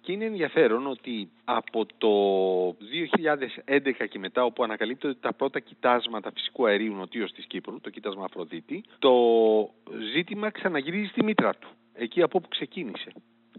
και 0.06 0.12
είναι 0.12 0.25
ενδιαφέρον 0.25 0.86
ότι 0.86 1.28
από 1.44 1.86
το 1.98 2.08
2011 3.66 4.08
και 4.08 4.18
μετά, 4.18 4.44
όπου 4.44 4.62
ανακαλύπτονται 4.62 5.14
τα 5.20 5.32
πρώτα 5.32 5.60
κοιτάσματα 5.60 6.30
φυσικού 6.34 6.66
αερίου 6.66 6.94
νοτίως 6.94 7.32
της 7.32 7.46
Κύπρου, 7.46 7.80
το 7.80 7.90
κοίτασμα 7.90 8.25
Αφροδίτη, 8.25 8.84
το 8.98 9.12
ζήτημα 10.14 10.50
ξαναγυρίζει 10.50 11.06
στη 11.06 11.25
μήτρα 11.25 11.54
του, 11.54 11.68
εκεί 11.94 12.22
από 12.22 12.38
όπου 12.38 12.48
ξεκίνησε, 12.48 13.12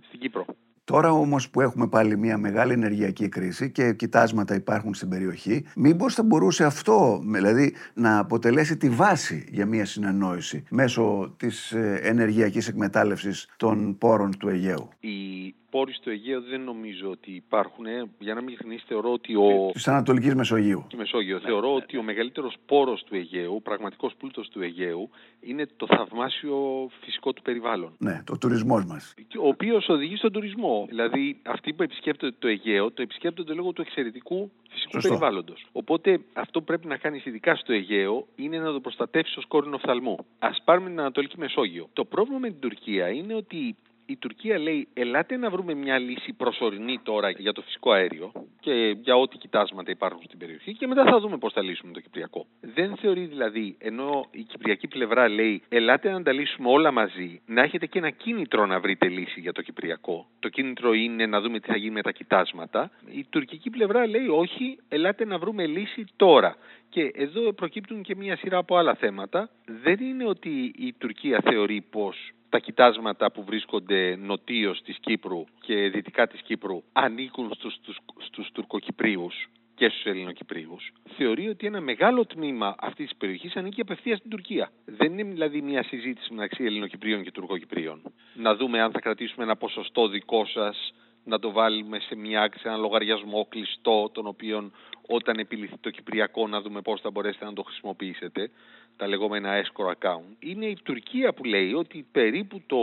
στην 0.07 0.19
Κύπρο. 0.19 0.45
Τώρα 0.83 1.11
όμως 1.11 1.49
που 1.49 1.61
έχουμε 1.61 1.87
πάλι 1.87 2.17
μια 2.17 2.37
μεγάλη 2.37 2.73
ενεργειακή 2.73 3.29
κρίση 3.29 3.71
και 3.71 3.93
κοιτάσματα 3.93 4.55
υπάρχουν 4.55 4.93
στην 4.93 5.09
περιοχή, 5.09 5.65
μήπως 5.75 6.13
θα 6.13 6.23
μπορούσε 6.23 6.63
αυτό 6.63 7.21
δηλαδή 7.25 7.75
να 7.93 8.19
αποτελέσει 8.19 8.77
τη 8.77 8.89
βάση 8.89 9.47
για 9.51 9.65
μια 9.65 9.85
συνεννόηση 9.85 10.63
μέσω 10.69 11.33
της 11.37 11.71
ε, 11.71 11.99
ενεργειακής 12.03 12.67
εκμετάλλευσης 12.67 13.47
των 13.57 13.97
πόρων 13.97 14.37
του 14.37 14.49
Αιγαίου; 14.49 14.89
Η 14.99 15.55
πόροι 15.69 15.93
στο 15.93 16.09
Αιγαίο 16.09 16.41
δεν 16.41 16.61
νομίζω 16.61 17.09
ότι 17.09 17.31
υπάρχουν. 17.31 17.85
Για 18.19 18.33
να 18.33 18.39
μην 18.39 18.47
ειλικρινή, 18.47 18.79
θεωρώ 18.87 19.11
ότι 19.11 19.35
ο. 19.35 19.71
Τη 19.73 19.81
Ανατολικής 19.85 20.35
Μεσογείου. 20.35 20.85
Τη 20.89 20.95
Μεσόγειο. 20.95 21.39
Θεωρώ 21.39 21.73
ότι 21.73 21.97
ο 21.97 22.03
μεγαλύτερος 22.03 22.55
πόρος 22.65 23.03
του 23.03 23.15
Αιγαίου, 23.15 23.55
ο 23.55 23.61
πραγματικός 23.61 24.15
πλούτος 24.17 24.49
του 24.49 24.61
Αιγαίου, 24.61 25.09
είναι 25.39 25.67
το 25.77 25.87
θαυμάσιο 25.87 26.89
φυσικό 27.01 27.33
του 27.33 27.41
περιβάλλον. 27.41 27.91
Ναι, 27.97 28.21
το 28.25 28.37
τουρισμός 28.37 28.85
μας. 28.85 29.13
Ο 29.41 29.47
οποίος 29.47 29.89
οδηγεί 29.89 30.15
στον 30.15 30.31
τουρισμό. 30.31 30.85
Δηλαδή, 30.87 31.41
αυτοί 31.45 31.73
που 31.73 31.83
επισκέπτονται 31.83 32.35
το 32.39 32.47
Αιγαίο, 32.47 32.91
το 32.91 33.01
επισκέπτονται 33.01 33.53
λόγω 33.53 33.71
του 33.71 33.81
εξαιρετικού 33.81 34.51
φυσικού 34.69 34.97
περιβάλλοντος. 35.01 35.65
Οπότε, 35.71 36.19
αυτό 36.33 36.59
που 36.59 36.65
πρέπει 36.65 36.87
να 36.87 36.97
κάνεις 36.97 37.25
ειδικά 37.25 37.55
στο 37.55 37.73
Αιγαίο 37.73 38.27
είναι 38.35 38.59
να 38.59 38.71
το 38.71 38.79
προστατεύσεις 38.79 39.37
ως 39.37 39.45
κόρυνο 39.45 39.77
φθαλμού. 39.77 40.17
Α 40.39 40.49
πάρουμε 40.63 40.89
την 40.89 40.99
Ανατολική 40.99 41.37
Μεσόγειο. 41.39 41.89
Το 41.93 42.05
πρόβλημα 42.05 42.39
με 42.39 42.47
την 42.47 42.59
Τουρκία 42.59 43.09
είναι 43.09 43.33
ότι 43.35 43.75
η 44.09 44.15
Τουρκία 44.15 44.59
λέει 44.59 44.87
ελάτε 44.93 45.37
να 45.37 45.49
βρούμε 45.49 45.73
μια 45.73 45.99
λύση 45.99 46.33
προσωρινή 46.33 46.99
τώρα 47.03 47.29
για 47.29 47.53
το 47.53 47.61
φυσικό 47.61 47.91
αέριο 47.91 48.31
και 48.59 48.95
για 49.01 49.15
ό,τι 49.15 49.37
κοιτάσματα 49.37 49.91
υπάρχουν 49.91 50.21
στην 50.25 50.39
περιοχή 50.39 50.73
και 50.73 50.87
μετά 50.87 51.03
θα 51.03 51.19
δούμε 51.19 51.37
πώς 51.37 51.53
θα 51.53 51.61
λύσουμε 51.61 51.93
το 51.93 51.99
Κυπριακό. 51.99 52.45
Δεν 52.61 52.95
θεωρεί 52.95 53.25
δηλαδή, 53.25 53.75
ενώ 53.79 54.27
η 54.31 54.41
Κυπριακή 54.43 54.87
πλευρά 54.87 55.29
λέει 55.29 55.61
ελάτε 55.69 56.11
να 56.11 56.23
τα 56.23 56.31
λύσουμε 56.31 56.69
όλα 56.69 56.91
μαζί, 56.91 57.41
να 57.45 57.61
έχετε 57.61 57.85
και 57.85 57.97
ένα 57.97 58.09
κίνητρο 58.09 58.65
να 58.65 58.79
βρείτε 58.79 59.07
λύση 59.07 59.39
για 59.39 59.51
το 59.51 59.61
Κυπριακό. 59.61 60.27
Το 60.39 60.49
κίνητρο 60.49 60.93
είναι 60.93 61.25
να 61.25 61.41
δούμε 61.41 61.59
τι 61.59 61.67
θα 61.67 61.77
γίνει 61.77 61.93
με 61.93 62.01
τα 62.01 62.11
κοιτάσματα. 62.11 62.91
Η 63.11 63.25
τουρκική 63.29 63.69
πλευρά 63.69 64.07
λέει 64.07 64.27
όχι, 64.27 64.77
ελάτε 64.89 65.25
να 65.25 65.37
βρούμε 65.37 65.65
λύση 65.65 66.05
τώρα. 66.15 66.55
Και 66.89 67.11
εδώ 67.15 67.53
προκύπτουν 67.53 68.01
και 68.01 68.15
μια 68.15 68.37
σειρά 68.37 68.57
από 68.57 68.77
άλλα 68.77 68.95
θέματα. 68.95 69.49
Δεν 69.83 69.99
είναι 69.99 70.25
ότι 70.27 70.73
η 70.77 70.93
Τουρκία 70.97 71.41
θεωρεί 71.43 71.81
πως 71.81 72.31
τα 72.49 72.59
κοιτάσματα 72.59 73.31
που 73.31 73.43
βρίσκονται 73.43 74.15
νοτίως 74.15 74.81
της 74.81 74.97
Κύπρου 74.99 75.43
και 75.59 75.89
δυτικά 75.89 76.27
της 76.27 76.41
Κύπρου 76.41 76.83
ανήκουν 76.93 77.53
στους, 77.53 77.73
στους, 77.73 77.97
στους 78.17 78.51
τουρκοκυπρίους 78.51 79.49
και 79.75 79.89
στους 79.89 80.05
Ελληνοκυπρίους, 80.05 80.91
θεωρεί 81.17 81.49
ότι 81.49 81.67
ένα 81.67 81.81
μεγάλο 81.81 82.25
τμήμα 82.25 82.75
αυτής 82.79 83.07
της 83.07 83.17
περιοχής 83.17 83.55
ανήκει 83.55 83.81
απευθείας 83.81 84.17
στην 84.17 84.29
Τουρκία. 84.29 84.71
Δεν 84.85 85.17
είναι 85.17 85.31
δηλαδή 85.31 85.61
μια 85.61 85.83
συζήτηση 85.83 86.33
μεταξύ 86.33 86.63
Ελληνοκυπρίων 86.63 87.23
και 87.23 87.31
Τουρκοκυπρίων. 87.31 88.01
Να 88.33 88.55
δούμε 88.55 88.81
αν 88.81 88.91
θα 88.91 88.99
κρατήσουμε 88.99 89.43
ένα 89.43 89.55
ποσοστό 89.55 90.07
δικό 90.07 90.45
σας 90.45 90.93
να 91.23 91.39
το 91.39 91.51
βάλουμε 91.51 91.99
σε, 91.99 92.15
μια, 92.15 92.49
σε 92.59 92.67
ένα 92.67 92.77
λογαριασμό 92.77 93.45
κλειστό, 93.49 94.09
τον 94.13 94.27
οποίο 94.27 94.71
όταν 95.07 95.39
επιληθεί 95.39 95.77
το 95.77 95.89
Κυπριακό 95.89 96.47
να 96.47 96.61
δούμε 96.61 96.81
πώς 96.81 97.01
θα 97.01 97.11
μπορέσετε 97.11 97.45
να 97.45 97.53
το 97.53 97.63
χρησιμοποιήσετε, 97.63 98.51
τα 98.97 99.07
λεγόμενα 99.07 99.63
escrow 99.63 99.91
account. 99.91 100.35
Είναι 100.39 100.65
η 100.65 100.77
Τουρκία 100.83 101.33
που 101.33 101.43
λέει 101.43 101.73
ότι 101.73 102.05
περίπου 102.11 102.61
το 102.65 102.77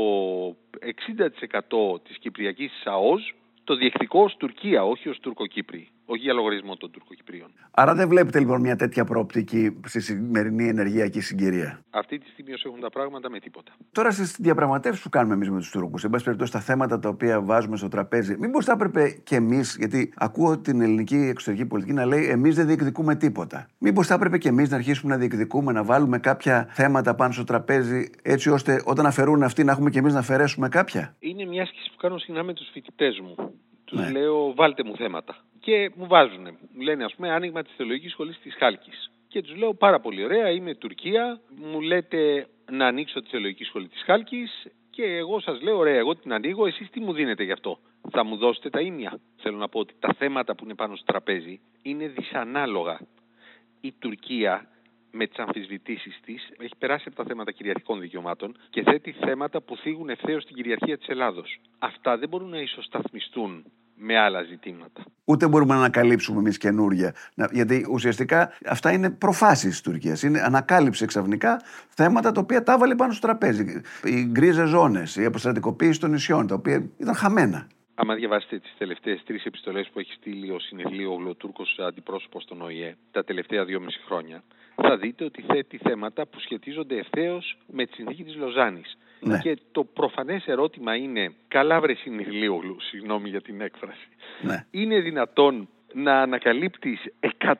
60% 1.94 2.02
της 2.04 2.18
Κυπριακής 2.18 2.72
ΣΑΟΣ 2.82 3.34
το 3.64 3.74
διεκδικώ 3.74 4.22
ως 4.22 4.36
Τουρκία, 4.36 4.84
όχι 4.84 5.08
ως 5.08 5.18
Τουρκοκύπροι 5.20 5.93
όχι 6.06 6.22
για 6.22 6.32
λογαριασμό 6.32 6.76
των 6.76 6.90
Τουρκοκυπρίων. 6.90 7.50
Άρα 7.70 7.94
δεν 7.94 8.08
βλέπετε 8.08 8.38
λοιπόν 8.38 8.60
μια 8.60 8.76
τέτοια 8.76 9.04
προοπτική 9.04 9.80
στη 9.86 10.00
σημερινή 10.00 10.68
ενεργειακή 10.68 11.20
συγκυρία; 11.20 11.84
Αυτή 11.90 12.18
τη 12.18 12.28
στιγμή 12.28 12.52
όσο 12.52 12.68
έχουν 12.68 12.80
τα 12.80 12.90
πράγματα 12.90 13.30
με 13.30 13.38
τίποτα. 13.38 13.72
Τώρα 13.92 14.10
στις 14.10 14.36
διαπραγματεύσεις 14.40 15.02
που 15.02 15.08
κάνουμε 15.08 15.34
εμείς 15.34 15.50
με 15.50 15.58
τους 15.58 15.70
Τούρκους, 15.70 16.04
εν 16.04 16.10
πάση 16.10 16.24
περιπτώσει 16.24 16.52
τα 16.52 16.60
θέματα 16.60 16.98
τα 16.98 17.08
οποία 17.08 17.40
βάζουμε 17.40 17.76
στο 17.76 17.88
τραπέζι, 17.88 18.36
μήπως 18.38 18.64
θα 18.64 18.72
έπρεπε 18.72 19.20
και 19.24 19.36
εμείς, 19.36 19.76
γιατί 19.78 20.12
ακούω 20.16 20.58
την 20.58 20.80
ελληνική 20.80 21.16
εξωτερική 21.16 21.66
πολιτική 21.66 21.94
να 21.94 22.06
λέει 22.06 22.28
εμείς 22.28 22.54
δεν 22.54 22.66
διεκδικούμε 22.66 23.14
τίποτα. 23.16 23.68
Μήπως 23.78 24.06
θα 24.06 24.14
έπρεπε 24.14 24.38
και 24.38 24.48
εμείς 24.48 24.70
να 24.70 24.76
αρχίσουμε 24.76 25.12
να 25.12 25.18
διεκδικούμε, 25.18 25.72
να 25.72 25.84
βάλουμε 25.84 26.18
κάποια 26.18 26.66
θέματα 26.70 27.14
πάνω 27.14 27.32
στο 27.32 27.44
τραπέζι, 27.44 28.10
έτσι 28.22 28.50
ώστε 28.50 28.82
όταν 28.84 29.06
αφαιρούν 29.06 29.42
αυτοί 29.42 29.64
να 29.64 29.72
έχουμε 29.72 29.90
και 29.90 29.98
εμείς 29.98 30.12
να 30.12 30.18
αφαιρέσουμε 30.18 30.68
κάποια; 30.68 31.16
Είναι 31.18 31.44
μια 31.44 31.62
άσκηση 31.62 31.90
που 31.90 31.96
κάνω 31.96 32.18
συχνά 32.18 32.42
με 32.42 32.52
τους 32.52 32.68
φοιτητές 32.72 33.20
μου. 33.20 33.54
Τους 33.84 34.00
ναι. 34.00 34.10
λέω, 34.10 34.54
βάλτε 34.54 34.84
μου 34.84 34.96
θέματα 34.96 35.36
και 35.64 35.90
μου 35.94 36.06
βάζουν. 36.06 36.44
Μου 36.74 36.80
λένε, 36.80 37.04
ας 37.04 37.14
πούμε, 37.14 37.30
άνοιγμα 37.30 37.62
της 37.62 37.74
Θεολογικής 37.76 38.12
Σχολής 38.12 38.38
της 38.38 38.54
Χάλκης. 38.54 39.10
Και 39.28 39.42
τους 39.42 39.56
λέω 39.56 39.74
πάρα 39.74 40.00
πολύ 40.00 40.24
ωραία, 40.24 40.50
είμαι 40.50 40.74
Τουρκία, 40.74 41.40
μου 41.56 41.80
λέτε 41.80 42.46
να 42.70 42.86
ανοίξω 42.86 43.22
τη 43.22 43.28
Θεολογική 43.28 43.64
Σχολή 43.64 43.88
της 43.88 44.02
Χάλκης 44.02 44.66
και 44.90 45.02
εγώ 45.02 45.40
σας 45.40 45.62
λέω, 45.62 45.76
ωραία, 45.76 45.96
εγώ 45.96 46.16
την 46.16 46.32
ανοίγω, 46.32 46.66
εσείς 46.66 46.90
τι 46.90 47.00
μου 47.00 47.12
δίνετε 47.12 47.42
γι' 47.42 47.52
αυτό; 47.52 47.78
Θα 48.10 48.24
μου 48.24 48.36
δώσετε 48.36 48.70
τα 48.70 48.80
ίμια. 48.80 49.20
Θέλω 49.36 49.56
να 49.56 49.68
πω 49.68 49.78
ότι 49.78 49.94
τα 49.98 50.14
θέματα 50.18 50.54
που 50.54 50.64
είναι 50.64 50.74
πάνω 50.74 50.96
στο 50.96 51.04
τραπέζι 51.04 51.60
είναι 51.82 52.06
δυσανάλογα. 52.06 52.98
Η 53.80 53.92
Τουρκία 53.98 54.68
με 55.10 55.26
τις 55.26 55.38
αμφισβητήσεις 55.38 56.20
της 56.24 56.50
έχει 56.58 56.76
περάσει 56.78 57.04
από 57.06 57.16
τα 57.16 57.24
θέματα 57.24 57.52
κυριαρχικών 57.52 58.00
δικαιωμάτων 58.00 58.56
και 58.70 58.82
θέτει 58.82 59.12
θέματα 59.12 59.60
που 59.60 59.76
θίγουν 59.76 60.08
ευθέως 60.08 60.44
την 60.44 60.54
κυριαρχία 60.56 60.98
της 60.98 61.06
Ελλάδος. 61.06 61.60
Αυτά 61.78 62.18
δεν 62.18 62.28
μπορούν 62.28 62.48
να 62.48 62.58
ισοσταθμιστούν 62.58 63.64
με 63.94 64.18
άλλα 64.18 64.42
ζητήματα. 64.42 65.02
Ούτε 65.24 65.48
μπορούμε 65.48 65.72
να 65.72 65.78
ανακαλύψουμε 65.78 66.38
εμείς 66.38 66.58
καινούργια. 66.58 67.14
Γιατί 67.52 67.86
ουσιαστικά 67.90 68.52
αυτά 68.66 68.92
είναι 68.92 69.10
προφάσεις 69.10 69.70
της 69.70 69.80
Τουρκίας. 69.80 70.22
Είναι 70.22 70.40
ανακάλυψε 70.40 71.06
ξαφνικά 71.06 71.60
θέματα 71.88 72.32
τα 72.32 72.40
οποία 72.40 72.62
τα 72.62 72.72
έβαλε 72.72 72.94
πάνω 72.94 73.12
στο 73.12 73.26
τραπέζι. 73.26 73.80
Οι 74.04 74.24
γκρίζες 74.24 74.68
ζώνες, 74.68 75.16
η 75.16 75.24
αποστρατικοποίηση 75.24 76.00
των 76.00 76.10
νησιών, 76.10 76.46
τα 76.46 76.54
οποία 76.54 76.90
ήταν 76.96 77.14
χαμένα. 77.14 77.68
Άμα 77.94 78.14
διαβάσετε 78.14 78.58
τις 78.58 78.74
τελευταίες 78.78 79.22
τρεις 79.24 79.44
επιστολές 79.44 79.88
που 79.92 79.98
έχει 79.98 80.12
στείλει 80.12 80.50
ο 80.50 80.58
Συνεχλίου 80.58 81.12
ο 81.28 81.34
Τούρκο 81.34 81.62
αντιπρόσωπος 81.86 82.42
στον 82.42 82.62
ΟΗΕ 82.62 82.96
τα 83.10 83.24
τελευταία 83.24 83.64
δυόμιση 83.64 84.00
χρόνια, 84.06 84.42
θα 84.74 84.96
δείτε 84.96 85.24
ότι 85.24 85.42
θέτει 85.42 85.78
θέματα 85.78 86.26
που 86.26 86.40
σχετίζονται 86.40 86.98
ευθέως 86.98 87.58
με 87.66 87.86
τη 87.86 87.92
συνθήκη 87.94 88.24
της 88.24 88.36
Λοζάνης. 88.36 88.98
Ναι. 89.24 89.38
Και 89.38 89.58
το 89.72 89.84
προφανές 89.84 90.46
ερώτημα 90.46 90.96
είναι, 90.96 91.32
καλά 91.48 91.80
βρε 91.80 91.94
Συνεχλίου, 91.94 92.76
συγγνώμη 92.80 93.28
για 93.28 93.40
την 93.40 93.60
έκφραση, 93.60 94.08
ναι. 94.40 94.64
είναι 94.70 95.00
δυνατόν 95.00 95.68
να 95.92 96.20
ανακαλύπτεις 96.20 97.00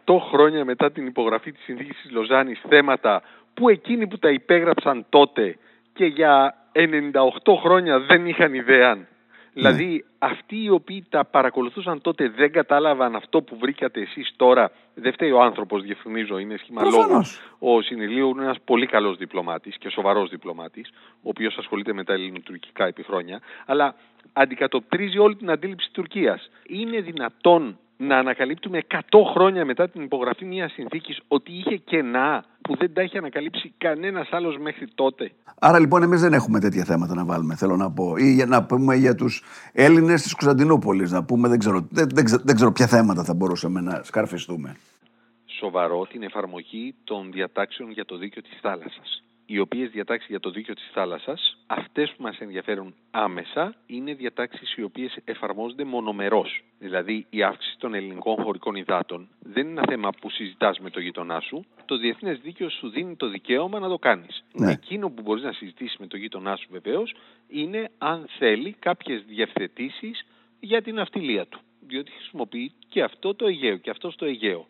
100 0.07 0.19
χρόνια 0.31 0.65
μετά 0.65 0.93
την 0.93 1.07
υπογραφή 1.07 1.53
της 1.53 1.63
συνθήκης 1.65 2.01
της 2.03 2.11
Λοζάνης 2.11 2.63
θέματα 2.69 3.23
που 3.55 3.69
εκείνοι 3.69 4.07
που 4.07 4.19
τα 4.19 4.31
υπέγραψαν 4.31 5.07
τότε 5.09 5.57
και 5.93 6.05
για 6.05 6.55
98 6.73 7.55
χρόνια 7.63 8.01
δεν 8.01 8.27
είχαν 8.27 8.55
ιδέα 8.55 9.07
Δηλαδή 9.55 9.85
ναι. 9.85 9.99
αυτοί 10.19 10.63
οι 10.63 10.71
οποίοι 10.71 11.07
τα 11.09 11.25
παρακολουθούσαν 11.25 12.01
τότε 12.01 12.29
δεν 12.29 12.53
κατάλαβαν 12.53 13.17
αυτό 13.17 13.43
που 13.43 13.59
βρήκατε 13.59 14.01
εσείς 14.01 14.33
τώρα. 14.37 14.71
Δεν 14.95 15.13
φταίει 15.13 15.31
ο 15.31 15.43
άνθρωπος, 15.43 15.83
διαφημίζω, 15.83 16.39
είναι 16.39 16.57
σχήμα 16.57 16.83
λόγου. 16.83 17.23
Ο 17.59 17.83
Συνηλίου 17.83 18.29
είναι 18.29 18.43
ένας 18.43 18.57
πολύ 18.65 18.87
καλός 18.87 19.17
διπλωμάτης 19.17 19.79
και 19.79 19.89
σοβαρός 19.89 20.31
διπλωμάτης, 20.31 20.91
ο 20.99 21.29
οποίος 21.29 21.57
ασχολείται 21.59 21.93
με 21.93 22.05
τα 22.05 22.13
ελληνοτουρκικά 22.13 22.87
επί 22.87 23.03
χρόνια, 23.03 23.41
αλλά 23.67 23.95
αντικατοπτρίζει 24.33 25.19
όλη 25.19 25.37
την 25.37 25.51
αντίληψη 25.51 25.87
της 25.87 25.95
Τουρκίας. 25.95 26.51
Είναι 26.67 27.01
δυνατόν 27.01 27.79
να 27.97 28.19
ανακαλύπτουμε 28.19 28.83
100 28.89 28.99
χρόνια 29.35 29.65
μετά 29.65 29.89
την 29.89 30.03
υπογραφή 30.03 30.45
μιας 30.45 30.73
συνθήκης 30.73 31.21
ότι 31.29 31.53
είχε 31.53 31.77
κενά 31.77 32.45
που 32.61 32.77
δεν 32.77 32.93
τα 32.95 33.01
έχει 33.01 33.19
ανακαλύψει 33.19 33.75
κανένας 33.79 34.29
άλλος 34.31 34.59
μέχρι 34.59 34.87
τότε. 34.95 35.33
Άρα 35.59 35.79
λοιπόν 35.79 36.03
εμείς 36.03 36.21
δεν 36.21 36.33
έχουμε 36.33 36.61
τέτοια 36.61 36.85
θέματα 36.85 37.15
να 37.15 37.25
βάλουμε, 37.25 37.55
θέλω 37.55 37.77
να 37.77 37.91
πω. 37.91 38.17
Ή 38.17 38.33
για 38.33 38.47
να 38.47 38.65
πούμε 38.65 38.95
για 38.95 39.15
τους 39.15 39.43
Έλληνες 39.73 40.23
της 40.23 40.35
Κωνσταντινούπολης, 40.35 41.11
να 41.11 41.25
πούμε 41.25 41.49
δεν 41.49 41.59
ξέρω, 41.59 41.89
δεν, 41.91 42.09
δεν, 42.15 42.25
δεν 42.45 42.55
ξέρω 42.55 42.73
ποια 42.73 42.87
θέματα 42.87 43.25
θα 43.25 43.35
μπορούσαμε 43.35 43.81
να 43.81 44.03
σκαρφιστούμε. 44.03 44.77
Σοβαρό 45.47 46.07
την 46.07 46.23
εφαρμογή 46.23 46.95
των 47.05 47.33
διατάξεων 47.33 47.91
για 47.91 48.05
το 48.05 48.17
δίκαιο 48.17 48.43
της 48.43 48.59
θάλασσας 48.61 49.23
οι 49.47 49.59
οποίες 49.59 49.91
διατάξεις 49.91 50.29
για 50.29 50.41
το 50.41 50.51
δίκαιο 50.51 50.75
της 50.75 50.91
θάλασσας, 50.93 51.59
αυτές 51.67 52.11
που 52.11 52.23
μας 52.23 52.39
ενδιαφέρουν 52.39 52.95
άμεσα, 53.11 53.75
είναι 53.87 54.15
διατάξεις 54.15 54.75
οι 54.75 54.83
οποίες 54.83 55.17
εφαρμόζονται 55.25 55.85
μονομερός. 55.85 56.65
Δηλαδή 56.79 57.27
η 57.31 57.43
αύξηση 57.43 57.77
των 57.79 57.95
ελληνικών 57.95 58.43
χωρικών 58.43 58.75
υδάτων 58.75 59.29
δεν 59.39 59.67
είναι 59.67 59.81
ένα 59.81 59.89
θέμα 59.89 60.11
που 60.21 60.31
συζητάς 60.31 60.79
με 60.79 60.91
το 60.91 61.01
γείτονά 61.01 61.41
σου. 61.41 61.65
Το 61.85 61.97
διεθνές 61.97 62.41
δίκαιο 62.41 62.71
σου 62.71 62.89
δίνει 62.89 63.17
το 63.17 63.29
δικαίωμα 63.29 63.79
να 63.79 63.89
το 63.89 63.99
κάνεις. 63.99 64.45
Ναι. 64.53 64.71
Εκείνο 64.71 65.11
που 65.11 65.23
μπορείς 65.23 65.43
να 65.43 65.53
συζητήσεις 65.53 65.97
με 65.97 66.07
το 66.07 66.17
γείτονά 66.17 66.57
σου 66.57 66.69
βεβαίως 66.71 67.15
είναι 67.49 67.91
αν 67.99 68.27
θέλει 68.39 68.73
κάποιες 68.79 69.25
διευθετήσεις 69.27 70.27
για 70.61 70.83
την 70.83 70.99
αυτιλία 70.99 71.47
του. 71.47 71.61
Διότι 71.87 72.11
χρησιμοποιεί 72.11 72.73
και 72.89 73.03
αυτό 73.03 73.35
το 73.35 73.47
Αιγαίο 73.47 73.77
και 73.77 73.91
αυτός 73.91 74.15
στο 74.15 74.25
Αιγαίο. 74.25 74.67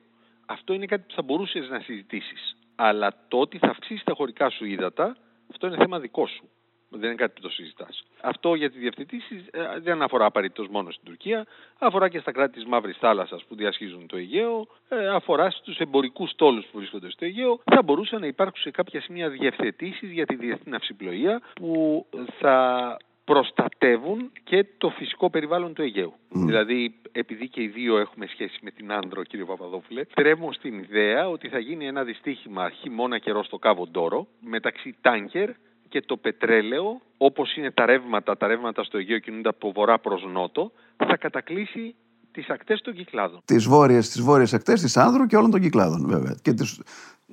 Αυτό 0.47 0.73
είναι 0.73 0.87
κάτι 0.87 1.05
που 1.09 1.15
θα 1.15 1.23
μπορούσες 1.23 1.69
να 1.69 1.81
συζητήσεις 1.81 2.57
αλλά 2.75 3.15
το 3.29 3.39
ότι 3.39 3.59
θα 3.59 3.69
αυξήσεις 3.69 4.05
τα 4.05 4.15
χωρικά 4.15 4.51
σου 4.51 4.65
ύδατα, 4.65 5.17
αυτό 5.51 5.67
είναι 5.67 5.77
θέμα 5.77 6.01
δικό 6.01 6.27
σου. 6.27 6.49
Δεν 6.97 7.05
είναι 7.05 7.15
κάτι 7.15 7.33
που 7.35 7.41
το 7.41 7.49
συζητάς. 7.49 8.05
Αυτό 8.21 8.55
για 8.55 8.71
τις 8.71 8.81
διευθετήσει 8.81 9.45
ε, 9.51 9.79
δεν 9.81 10.03
αφορά 10.03 10.25
απαραίτητος 10.25 10.69
μόνο 10.69 10.91
στην 10.91 11.05
Τουρκία, 11.05 11.47
αφορά 11.79 12.09
και 12.09 12.19
στα 12.19 12.33
κράτη 12.33 12.53
της 12.53 12.65
Μαύρης 12.65 12.97
Θάλασσας 12.97 13.45
που 13.45 13.55
διασχίζουν 13.55 14.07
το 14.07 14.17
Αιγαίο, 14.17 14.67
ε, 14.89 15.09
αφορά 15.09 15.51
στους 15.51 15.79
εμπορικούς 15.79 16.35
τόλου 16.37 16.61
που 16.61 16.79
βρίσκονται 16.79 17.11
στο 17.11 17.25
Αιγαίο. 17.25 17.61
Θα 17.65 17.83
μπορούσαν 17.83 18.21
να 18.21 18.27
υπάρξουν 18.27 18.63
σε 18.63 18.71
κάποια 18.71 19.01
σημεία 19.01 19.29
διευθετήσεις 19.29 20.11
για 20.11 20.27
τη 20.27 20.35
διεθνή 20.35 20.71
ναυσιπλοεία 20.71 21.41
που 21.55 22.07
θα 22.39 22.97
προστατεύουν 23.25 24.31
και 24.45 24.67
το 24.79 24.89
φυσικό 24.89 25.31
περιβάλλον 25.31 25.75
του 25.75 25.83
Αιγαίου. 25.83 26.13
Δηλαδή, 26.29 26.95
επειδή 27.13 27.49
και 27.49 27.63
οι 27.63 27.67
δύο 27.67 27.99
έχουμε 27.99 28.27
σχέση 28.27 28.59
με 28.63 28.71
την 28.71 28.93
Άνδρο, 28.93 29.23
κύριε 29.23 29.45
Παπαδόπουλε, 29.45 30.05
τρέμω 30.15 30.53
στην 30.53 30.79
ιδέα 30.79 31.29
ότι 31.29 31.49
θα 31.49 31.59
γίνει 31.59 31.87
ένα 31.87 32.05
δυστύχημα 32.05 32.71
χειμώνα 32.71 33.19
καιρό 33.19 33.45
στο 33.45 33.59
Κάβο 33.59 33.87
Ντόρο 33.87 34.27
μεταξύ 34.41 34.95
τάνκερ 35.01 35.51
και 35.89 36.01
το 36.01 36.17
πετρέλαιο, 36.17 37.01
όπως 37.17 37.57
είναι 37.57 37.71
τα 37.71 37.87
ρεύματα, 37.87 38.37
τα 38.37 38.47
ρεύματα 38.47 38.85
στο 38.85 38.99
Αιγαίο 38.99 39.19
κινούνται 39.19 39.49
από 39.49 39.73
βορρά 39.73 39.99
προς 39.99 40.25
νότο, 40.33 40.73
θα 40.97 41.17
κατακλείσει 41.17 41.95
τις 42.33 42.49
ακτές 42.51 42.81
των 42.81 42.95
κυκλάδων. 42.95 43.41
Τις 43.45 43.67
βόρειες 43.67 44.09
τις 44.09 44.23
βόρειες 44.23 44.55
ακτές 44.55 44.81
της 44.81 44.97
Άνδρου 44.97 45.27
και 45.27 45.37
όλων 45.37 45.51
των 45.51 45.61
κυκλάδων, 45.61 46.07
βέβαια. 46.07 46.37
Και 46.43 46.53
τις... 46.53 46.79
Ναι. 46.79 46.85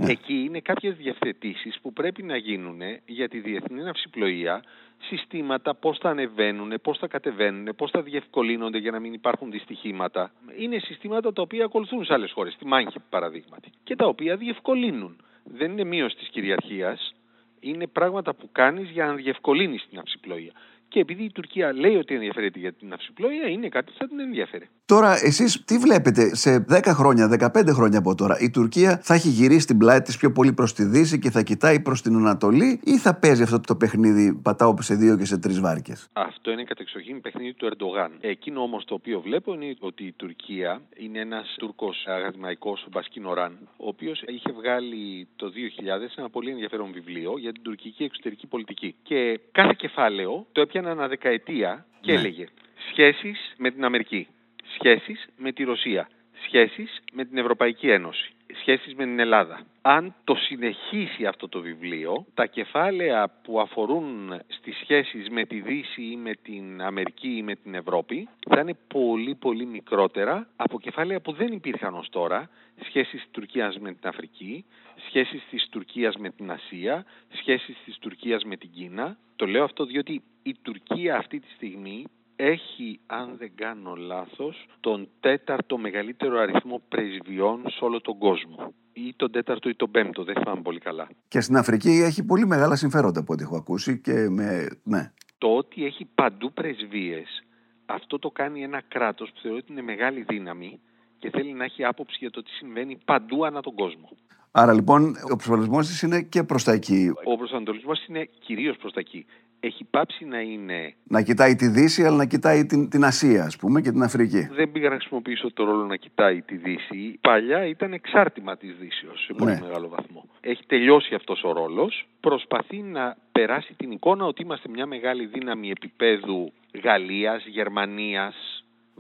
Εκεί 0.07 0.33
είναι 0.33 0.59
κάποιες 0.59 0.95
διευθετήσεις 0.95 1.79
που 1.81 1.93
πρέπει 1.93 2.23
να 2.23 2.37
γίνουν 2.37 2.81
για 3.05 3.27
τη 3.29 3.39
διεθνή 3.39 3.81
ναυσιπλοεία, 3.81 4.63
συστήματα, 5.01 5.75
πώς 5.75 5.97
θα 5.97 6.09
ανεβαίνουν, 6.09 6.73
πώς 6.81 6.97
θα 6.97 7.07
κατεβαίνουν, 7.07 7.75
πώς 7.75 7.91
θα 7.91 8.01
διευκολύνονται 8.01 8.77
για 8.77 8.91
να 8.91 8.99
μην 8.99 9.13
υπάρχουν 9.13 9.51
δυστυχήματα. 9.51 10.31
Είναι 10.57 10.79
συστήματα 10.79 11.33
τα 11.33 11.41
οποία 11.41 11.65
ακολουθούν 11.65 12.05
σε 12.05 12.13
άλλες 12.13 12.31
χώρες, 12.31 12.53
στη 12.53 12.65
Μάνχη 12.65 12.97
παραδείγματι, 13.09 13.71
και 13.83 13.95
τα 13.95 14.05
οποία 14.05 14.35
διευκολύνουν. 14.35 15.21
Δεν 15.43 15.71
είναι 15.71 15.83
μείωση 15.83 16.15
της 16.15 16.27
κυριαρχίας, 16.27 17.13
είναι 17.59 17.87
πράγματα 17.87 18.33
που 18.33 18.49
κάνεις 18.51 18.89
για 18.89 19.05
να 19.05 19.13
διευκολύνεις 19.13 19.85
την 19.89 19.97
ναυσιπλοεία. 19.97 20.51
Και 20.91 20.99
επειδή 20.99 21.23
η 21.23 21.31
Τουρκία 21.31 21.73
λέει 21.73 21.95
ότι 21.95 22.13
ενδιαφέρεται 22.13 22.59
για 22.59 22.73
την 22.73 22.93
αυσιπλοεία, 22.93 23.47
είναι 23.47 23.69
κάτι 23.69 23.91
που 23.91 23.97
θα 23.97 24.07
την 24.07 24.19
ενδιαφέρει. 24.19 24.69
Τώρα, 24.85 25.11
εσείς 25.23 25.63
τι 25.65 25.77
βλέπετε, 25.77 26.35
σε 26.35 26.65
10 26.69 26.79
χρόνια, 26.85 27.51
15 27.55 27.73
χρόνια 27.73 27.99
από 27.99 28.15
τώρα, 28.15 28.39
η 28.39 28.49
Τουρκία 28.49 28.99
θα 29.03 29.13
έχει 29.13 29.29
γυρίσει 29.29 29.65
την 29.67 29.77
πλάτη 29.77 30.01
της 30.01 30.17
πιο 30.17 30.31
πολύ 30.31 30.53
προς 30.53 30.73
τη 30.73 30.83
Δύση 30.83 31.19
και 31.19 31.29
θα 31.29 31.41
κοιτάει 31.41 31.79
προς 31.81 32.01
την 32.01 32.15
Ανατολή, 32.15 32.79
ή 32.83 32.97
θα 32.97 33.15
παίζει 33.15 33.43
αυτό 33.43 33.59
το 33.59 33.75
παιχνίδι 33.75 34.39
πατάω 34.43 34.73
σε 34.79 34.95
δύο 34.95 35.17
και 35.17 35.25
σε 35.25 35.37
τρεις 35.37 35.59
βάρκες; 35.59 36.09
Αυτό 36.13 36.51
είναι 36.51 36.63
κατεξοχήν 36.63 37.21
παιχνίδι 37.21 37.53
του 37.53 37.65
Ερντογάν. 37.65 38.11
Εκείνο 38.19 38.61
όμως 38.61 38.85
το 38.85 38.93
οποίο 38.93 39.21
βλέπω 39.21 39.53
είναι 39.53 39.75
ότι 39.79 40.03
η 40.03 40.11
Τουρκία 40.11 40.81
είναι 40.97 41.19
ένας 41.19 41.55
Τούρκος 41.57 42.05
αγαδημαϊκό 42.07 42.77
Μπασκίνο 42.91 43.29
ο 43.77 43.87
οποίος 43.87 44.23
είχε 44.27 44.51
βγάλει 44.51 45.27
το 45.35 45.47
2000 45.47 46.15
ένα 46.15 46.29
πολύ 46.29 46.49
ενδιαφέρον 46.49 46.91
βιβλίο 46.91 47.37
για 47.37 47.51
την 47.51 47.61
τουρκική 47.61 48.03
εξωτερική 48.03 48.47
πολιτική. 48.47 48.95
Και 49.03 49.39
κάθε 49.51 49.75
κεφάλαιο 49.77 50.45
το 50.51 50.61
έπιανε 50.61 50.80
ένα 50.89 51.07
δεκαετία 51.07 51.85
και 52.01 52.11
ναι. 52.11 52.19
έλεγε 52.19 52.47
σχέσεις 52.89 53.53
με 53.57 53.71
την 53.71 53.85
Αμερική, 53.85 54.27
σχέσεις 54.75 55.27
με 55.37 55.51
τη 55.51 55.63
Ρωσία, 55.63 56.09
σχέσεις 56.43 57.01
με 57.13 57.25
την 57.25 57.37
Ευρωπαϊκή 57.37 57.89
Ένωση, 57.89 58.31
σχέσεις 58.59 58.95
με 58.95 59.03
την 59.03 59.19
Ελλάδα. 59.19 59.65
Αν 59.81 60.15
το 60.23 60.35
συνεχίσει 60.35 61.25
αυτό 61.25 61.49
το 61.49 61.61
βιβλίο, 61.61 62.25
τα 62.33 62.45
κεφάλαια 62.45 63.33
που 63.43 63.59
αφορούν 63.59 64.33
στις 64.47 64.77
σχέσεις 64.77 65.29
με 65.29 65.45
τη 65.45 65.61
Δύση 65.61 66.01
ή 66.01 66.15
με 66.15 66.33
την 66.43 66.81
Αμερική 66.81 67.35
ή 67.37 67.43
με 67.43 67.55
την 67.55 67.75
Ευρώπη 67.75 68.29
θα 68.49 68.59
είναι 68.59 68.77
πολύ 68.87 69.35
πολύ 69.35 69.65
μικρότερα 69.65 70.47
από 70.55 70.79
κεφάλαια 70.79 71.21
που 71.21 71.31
δεν 71.31 71.51
υπήρχαν 71.51 71.93
ως 71.93 72.09
τώρα, 72.09 72.49
σχέσεις 72.83 73.21
της 73.21 73.31
Τουρκίας 73.31 73.77
με 73.79 73.93
την 73.93 74.07
Αφρική, 74.07 74.65
σχέσεις 75.07 75.43
της 75.49 75.67
Τουρκίας 75.69 76.15
με 76.17 76.29
την 76.29 76.51
Ασία, 76.51 77.05
σχέσεις 77.33 77.77
της 77.85 77.97
Τουρκίας 77.97 78.43
με 78.43 78.57
την 78.57 78.69
Κίνα. 78.71 79.17
Το 79.35 79.45
λέω 79.45 79.63
αυτό 79.63 79.85
διότι 79.85 80.21
η 80.43 80.55
Τουρκία 80.61 81.17
αυτή 81.17 81.39
τη 81.39 81.47
στιγμή 81.55 82.05
έχει, 82.41 82.99
αν 83.05 83.35
δεν 83.37 83.51
κάνω 83.55 83.95
λάθος, 83.95 84.65
τον 84.79 85.09
τέταρτο 85.19 85.77
μεγαλύτερο 85.77 86.39
αριθμό 86.39 86.81
πρεσβειών 86.87 87.63
σε 87.69 87.83
όλο 87.85 88.01
τον 88.01 88.17
κόσμο. 88.17 88.73
Ή 88.93 89.13
τον 89.15 89.31
τέταρτο 89.31 89.69
ή 89.69 89.75
τον 89.75 89.91
πέμπτο, 89.91 90.23
δεν 90.23 90.35
θυμάμαι 90.35 90.61
πολύ 90.61 90.79
καλά. 90.79 91.09
Και 91.27 91.41
στην 91.41 91.57
Αφρική 91.57 91.89
έχει 91.89 92.25
πολύ 92.25 92.45
μεγάλα 92.45 92.75
συμφέροντα 92.75 93.19
από 93.19 93.33
ό,τι 93.33 93.43
έχω 93.43 93.55
ακούσει 93.55 94.01
και 94.01 94.29
με... 94.29 94.67
ναι. 94.83 95.11
Το 95.37 95.55
ότι 95.55 95.85
έχει 95.85 96.07
παντού 96.15 96.53
πρεσβείες, 96.53 97.43
αυτό 97.85 98.19
το 98.19 98.29
κάνει 98.29 98.63
ένα 98.63 98.81
κράτος 98.87 99.29
που 99.29 99.39
θεωρεί 99.41 99.57
ότι 99.57 99.71
είναι 99.71 99.81
μεγάλη 99.81 100.25
δύναμη 100.27 100.79
και 101.19 101.29
θέλει 101.29 101.53
να 101.53 101.63
έχει 101.63 101.83
άποψη 101.83 102.17
για 102.19 102.29
το 102.29 102.43
τι 102.43 102.49
συμβαίνει 102.49 102.97
παντού 103.05 103.45
ανά 103.45 103.61
τον 103.61 103.73
κόσμο. 103.73 104.09
Άρα 104.51 104.73
λοιπόν 104.73 105.15
ο 105.31 105.35
προσανατολισμό 105.35 105.79
της 105.79 106.01
είναι 106.01 106.21
και 106.21 106.43
προς 106.43 106.63
τα 106.63 106.71
εκεί. 106.71 107.13
Ο 107.23 107.37
προσανατολισμός 107.37 108.05
είναι 108.07 108.29
κυρίως 108.39 108.77
προς 108.77 108.93
τα 108.93 108.99
εκεί 108.99 109.25
έχει 109.63 109.83
πάψει 109.83 110.25
να 110.25 110.39
είναι. 110.39 110.93
Να 111.03 111.21
κοιτάει 111.21 111.55
τη 111.55 111.67
Δύση, 111.67 112.05
αλλά 112.05 112.15
να 112.15 112.25
κοιτάει 112.25 112.65
την, 112.65 112.89
την 112.89 113.03
Ασία, 113.03 113.43
ας 113.43 113.57
πούμε, 113.57 113.81
και 113.81 113.91
την 113.91 114.03
Αφρική. 114.03 114.47
Δεν 114.51 114.71
πήγα 114.71 114.89
να 114.89 114.95
χρησιμοποιήσω 114.95 115.53
το 115.53 115.63
ρόλο 115.63 115.85
να 115.85 115.95
κοιτάει 115.95 116.41
τη 116.41 116.55
Δύση. 116.55 117.17
Παλιά 117.21 117.65
ήταν 117.65 117.93
εξάρτημα 117.93 118.57
της 118.57 118.75
Δύσεω 118.79 119.17
σε 119.17 119.33
πολύ 119.33 119.51
ναι. 119.51 119.59
μεγάλο 119.61 119.87
βαθμό. 119.87 120.29
Έχει 120.41 120.65
τελειώσει 120.65 121.15
αυτός 121.15 121.43
ο 121.43 121.51
ρόλος. 121.51 122.07
Προσπαθεί 122.19 122.81
να 122.81 123.17
περάσει 123.31 123.73
την 123.73 123.91
εικόνα 123.91 124.25
ότι 124.25 124.41
είμαστε 124.41 124.69
μια 124.69 124.85
μεγάλη 124.85 125.25
δύναμη 125.25 125.69
επίπεδου 125.69 126.51
Γαλλίας, 126.83 127.45
Γερμανίας, 127.45 128.35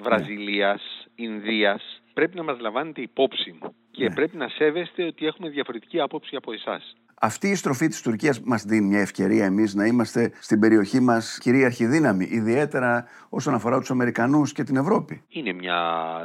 Βραζιλίας, 0.03 0.81
ναι. 1.15 1.25
Ινδίας. 1.25 2.01
Πρέπει 2.13 2.35
να 2.35 2.43
μας 2.43 2.59
λαμβάνετε 2.59 3.01
υπόψη 3.01 3.59
και 3.91 4.03
ναι. 4.03 4.13
πρέπει 4.13 4.37
να 4.37 4.47
σέβεστε 4.47 5.03
ότι 5.03 5.25
έχουμε 5.25 5.49
διαφορετική 5.49 5.99
άποψη 5.99 6.35
από 6.35 6.53
εσάς. 6.53 6.95
Αυτή 7.23 7.47
η 7.47 7.55
στροφή 7.55 7.87
της 7.87 8.01
Τουρκίας 8.01 8.41
μας 8.41 8.63
δίνει 8.63 8.87
μια 8.87 8.99
ευκαιρία 8.99 9.45
εμείς 9.45 9.73
να 9.73 9.85
είμαστε 9.85 10.31
στην 10.39 10.59
περιοχή 10.59 10.99
μας 10.99 11.37
κυρίαρχη 11.41 11.85
δύναμη, 11.85 12.27
ιδιαίτερα 12.31 13.05
όσον 13.29 13.53
αφορά 13.53 13.79
τους 13.79 13.91
Αμερικανούς 13.91 14.53
και 14.53 14.63
την 14.63 14.75
Ευρώπη. 14.75 15.23
Είναι 15.29 15.53
μια 15.53 15.79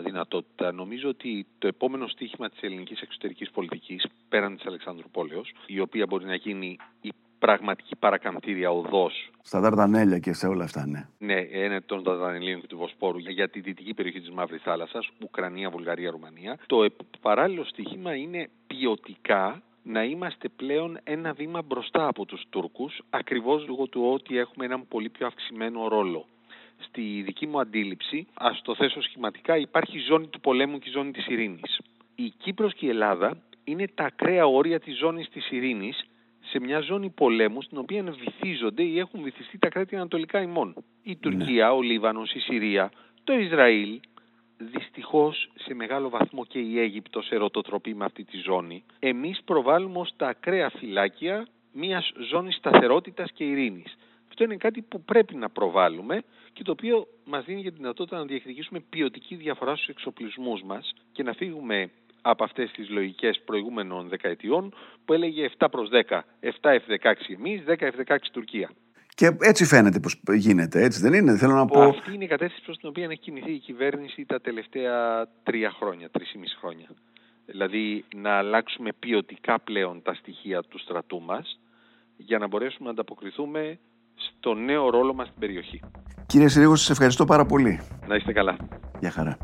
δυνατότητα. 0.05 0.73
Νομίζω 0.73 1.09
ότι 1.09 1.47
το 1.59 1.67
επόμενο 1.67 2.07
στίχημα 2.07 2.49
της 2.49 2.61
ελληνικής 2.61 3.01
εξωτερικής 3.01 3.51
πολιτικής, 3.51 4.07
πέραν 4.29 4.57
της 4.57 4.67
Αλεξάνδρου 4.67 5.11
Πόλεως, 5.11 5.53
η 5.67 5.81
οποία 5.81 6.07
μπορεί 6.07 6.25
να 6.25 6.35
γίνει 6.35 6.77
η 7.01 7.13
πραγματική 7.39 7.97
παρακαμπτήρια 7.97 8.71
οδός. 8.71 9.31
Στα 9.43 9.61
Δαρδανέλια 9.61 10.19
και 10.19 10.33
σε 10.33 10.47
όλα 10.47 10.65
αυτά, 10.65 10.87
ναι. 10.87 11.09
Ναι, 11.19 11.41
είναι 11.65 11.81
των 11.81 12.03
Δαρδανελίων 12.03 12.61
και 12.61 12.67
του 12.67 12.77
Βοσπόρου 12.77 13.19
για 13.19 13.49
τη 13.49 13.61
δυτική 13.61 13.95
περιοχή 13.95 14.21
της 14.21 14.31
Μαύρης 14.31 14.63
Θάλασσας, 14.63 15.11
Ουκρανία, 15.23 15.71
Βουλγαρία, 15.71 16.11
Ρουμανία. 16.11 16.59
Το 16.67 16.87
παράλληλο 17.21 17.65
στίχημα 17.65 18.15
είναι 18.15 18.49
ποιοτικά 18.67 19.63
να 19.87 20.05
είμαστε 20.05 20.49
πλέον 20.49 20.99
ένα 21.05 21.33
βήμα 21.33 21.63
μπροστά 21.63 22.09
από 22.09 22.25
τους 22.25 22.43
Τούρκους, 22.51 23.01
ακριβώς 23.11 23.67
λόγω 23.69 23.87
του 23.87 24.11
ότι 24.13 24.39
έχουμε 24.39 24.65
έναν 24.65 24.89
πολύ 24.89 25.09
πιο 25.09 25.27
αυξημένο 25.27 25.89
ρόλο. 25.89 26.27
Στη 26.79 27.23
δική 27.25 27.47
μου 27.47 27.61
αντίληψη, 27.61 28.27
ας 28.35 28.63
το 28.63 28.75
θέσω 28.75 29.01
σχηματικά, 29.03 29.57
υπάρχει 29.57 29.99
η 29.99 30.01
ζώνη 30.01 30.27
του 30.27 30.41
πολέμου 30.41 30.79
και 30.79 30.89
η 30.89 30.93
ζώνη 30.93 31.11
της 31.11 31.27
ειρήνης. 31.27 31.81
Η 32.15 32.33
Κύπρος 32.39 32.75
και 32.75 32.87
η 32.87 32.89
Ελλάδα 32.89 33.43
είναι 33.65 33.89
τα 33.95 34.05
ακραία 34.05 34.47
όρια 34.47 34.81
της 34.81 34.97
ζώνης 34.97 35.29
της 35.29 35.51
ειρήνης 35.51 36.05
σε 36.41 36.61
μια 36.61 36.81
ζώνη 36.81 37.11
πολέμου 37.11 37.63
στην 37.63 37.79
οποία 37.79 38.03
βυθίζονται 38.03 38.83
ή 38.83 38.99
έχουν 38.99 39.23
βυθιστεί 39.23 39.59
τα 39.59 39.69
κράτη 39.69 39.97
ανατολικά 39.97 40.43
ημών. 40.43 40.75
Η 41.03 41.11
ναι. 41.11 41.17
Τουρκία, 41.17 41.73
ο 41.73 41.83
Λίβανος, 41.83 42.33
η 42.33 42.39
Συρία, 42.39 42.91
το 43.25 43.33
Ισραήλ, 43.39 44.01
δυστυχώς 44.59 45.51
σε 45.55 45.75
μεγάλο 45.75 46.09
βαθμό 46.09 46.45
και 46.45 46.59
η 46.59 46.81
Αίγυπτος 46.81 47.31
ερωτοτροπεί 47.31 47.95
με 47.95 48.05
αυτή 48.05 48.25
τη 48.25 48.37
ζώνη. 48.37 48.85
Εμείς 48.99 49.43
προβάλλουμε 49.45 49.99
ως 49.99 50.13
τα 50.17 50.29
ακραία 50.29 50.71
φυλάκια 50.71 51.47
μιας 51.73 52.13
ζώνης 52.31 52.57
σταθερότητας 52.57 53.33
και 53.33 53.45
ειρήνης. 53.45 53.97
Αυτό 54.29 54.45
είναι 54.45 54.57
κάτι 54.57 54.83
που 54.83 55.01
πρέπει 55.01 55.37
να 55.37 55.49
προβάλλουμε 55.51 56.23
και 56.53 56.63
το 56.63 56.71
οποίο 56.71 57.07
μας 57.25 57.45
δίνει 57.45 57.61
για 57.61 57.71
τη 57.71 57.77
δυνατότητα 57.77 58.19
να 58.19 58.25
διεκδικήσουμε 58.25 58.81
ποιοτική 58.81 59.35
διαφορά 59.35 59.75
στους 59.75 59.89
εξοπλισμούς 59.89 60.63
μας 60.63 60.93
και 61.13 61.23
να 61.23 61.33
φύγουμε 61.33 61.91
από 62.23 62.45
αυτές 62.45 62.71
τις 62.71 62.89
λογικές 62.91 63.41
προηγούμενων 63.45 64.09
δεκαετιών 64.09 64.75
που 65.05 65.13
έλεγε 65.13 65.51
7 65.59 65.67
προς 65.71 65.89
10, 65.93 66.21
7 66.41 66.71
F-16 66.71 67.13
εμείς, 67.29 67.63
10 67.67 67.87
F-16 67.87 68.17
Τουρκία. 68.33 68.71
Και 69.17 69.37
έτσι 69.41 69.65
φαίνεται 69.65 70.01
πως 70.01 70.21
γίνεται, 70.35 70.83
έτσι 70.83 71.01
δεν 71.01 71.13
είναι. 71.13 71.37
Θέλω 71.37 71.55
να 71.55 71.67
πω... 71.67 71.81
Αυτή 71.83 72.15
είναι 72.15 72.25
η 72.25 72.27
κατεύθυνση 72.27 72.65
προς 72.65 72.79
την 72.79 72.89
οποία 72.89 73.05
έχει 73.05 73.21
κινηθεί 73.21 73.53
η 73.53 73.59
κυβέρνηση 73.59 74.25
τα 74.25 74.41
τελευταία 74.41 75.27
τρία 75.43 75.71
χρόνια, 75.71 76.11
τρεις 76.11 76.33
ή 76.33 76.39
μισή 76.39 76.57
χρόνια. 76.61 76.89
Δηλαδή 77.47 78.05
να 78.17 78.39
αλλάξουμε 78.39 78.91
ποιοτικά 78.99 79.61
πλέον 79.61 80.03
τα 80.03 80.15
στοιχεία 80.15 80.63
του 80.63 80.79
στρατού 80.79 81.23
μας 81.23 81.61
για 82.17 82.39
να 82.39 82.47
μπορέσουμε 82.47 82.85
να 82.85 82.91
ανταποκριθούμε 82.91 83.79
στο 84.15 84.55
νέο 84.55 84.91
ρόλο 84.91 85.15
μας 85.15 85.27
στην 85.27 85.41
περιοχή. 85.41 85.81
Κύριε 86.27 86.49
Συρίγος, 86.49 86.81
σας 86.81 86.91
ευχαριστώ 86.91 87.25
πάρα 87.25 87.47
πολύ. 87.47 87.81
Να 88.07 88.15
είστε 88.15 88.33
καλά. 88.33 88.57
Γεια 89.01 89.11
χαρά. 89.11 89.39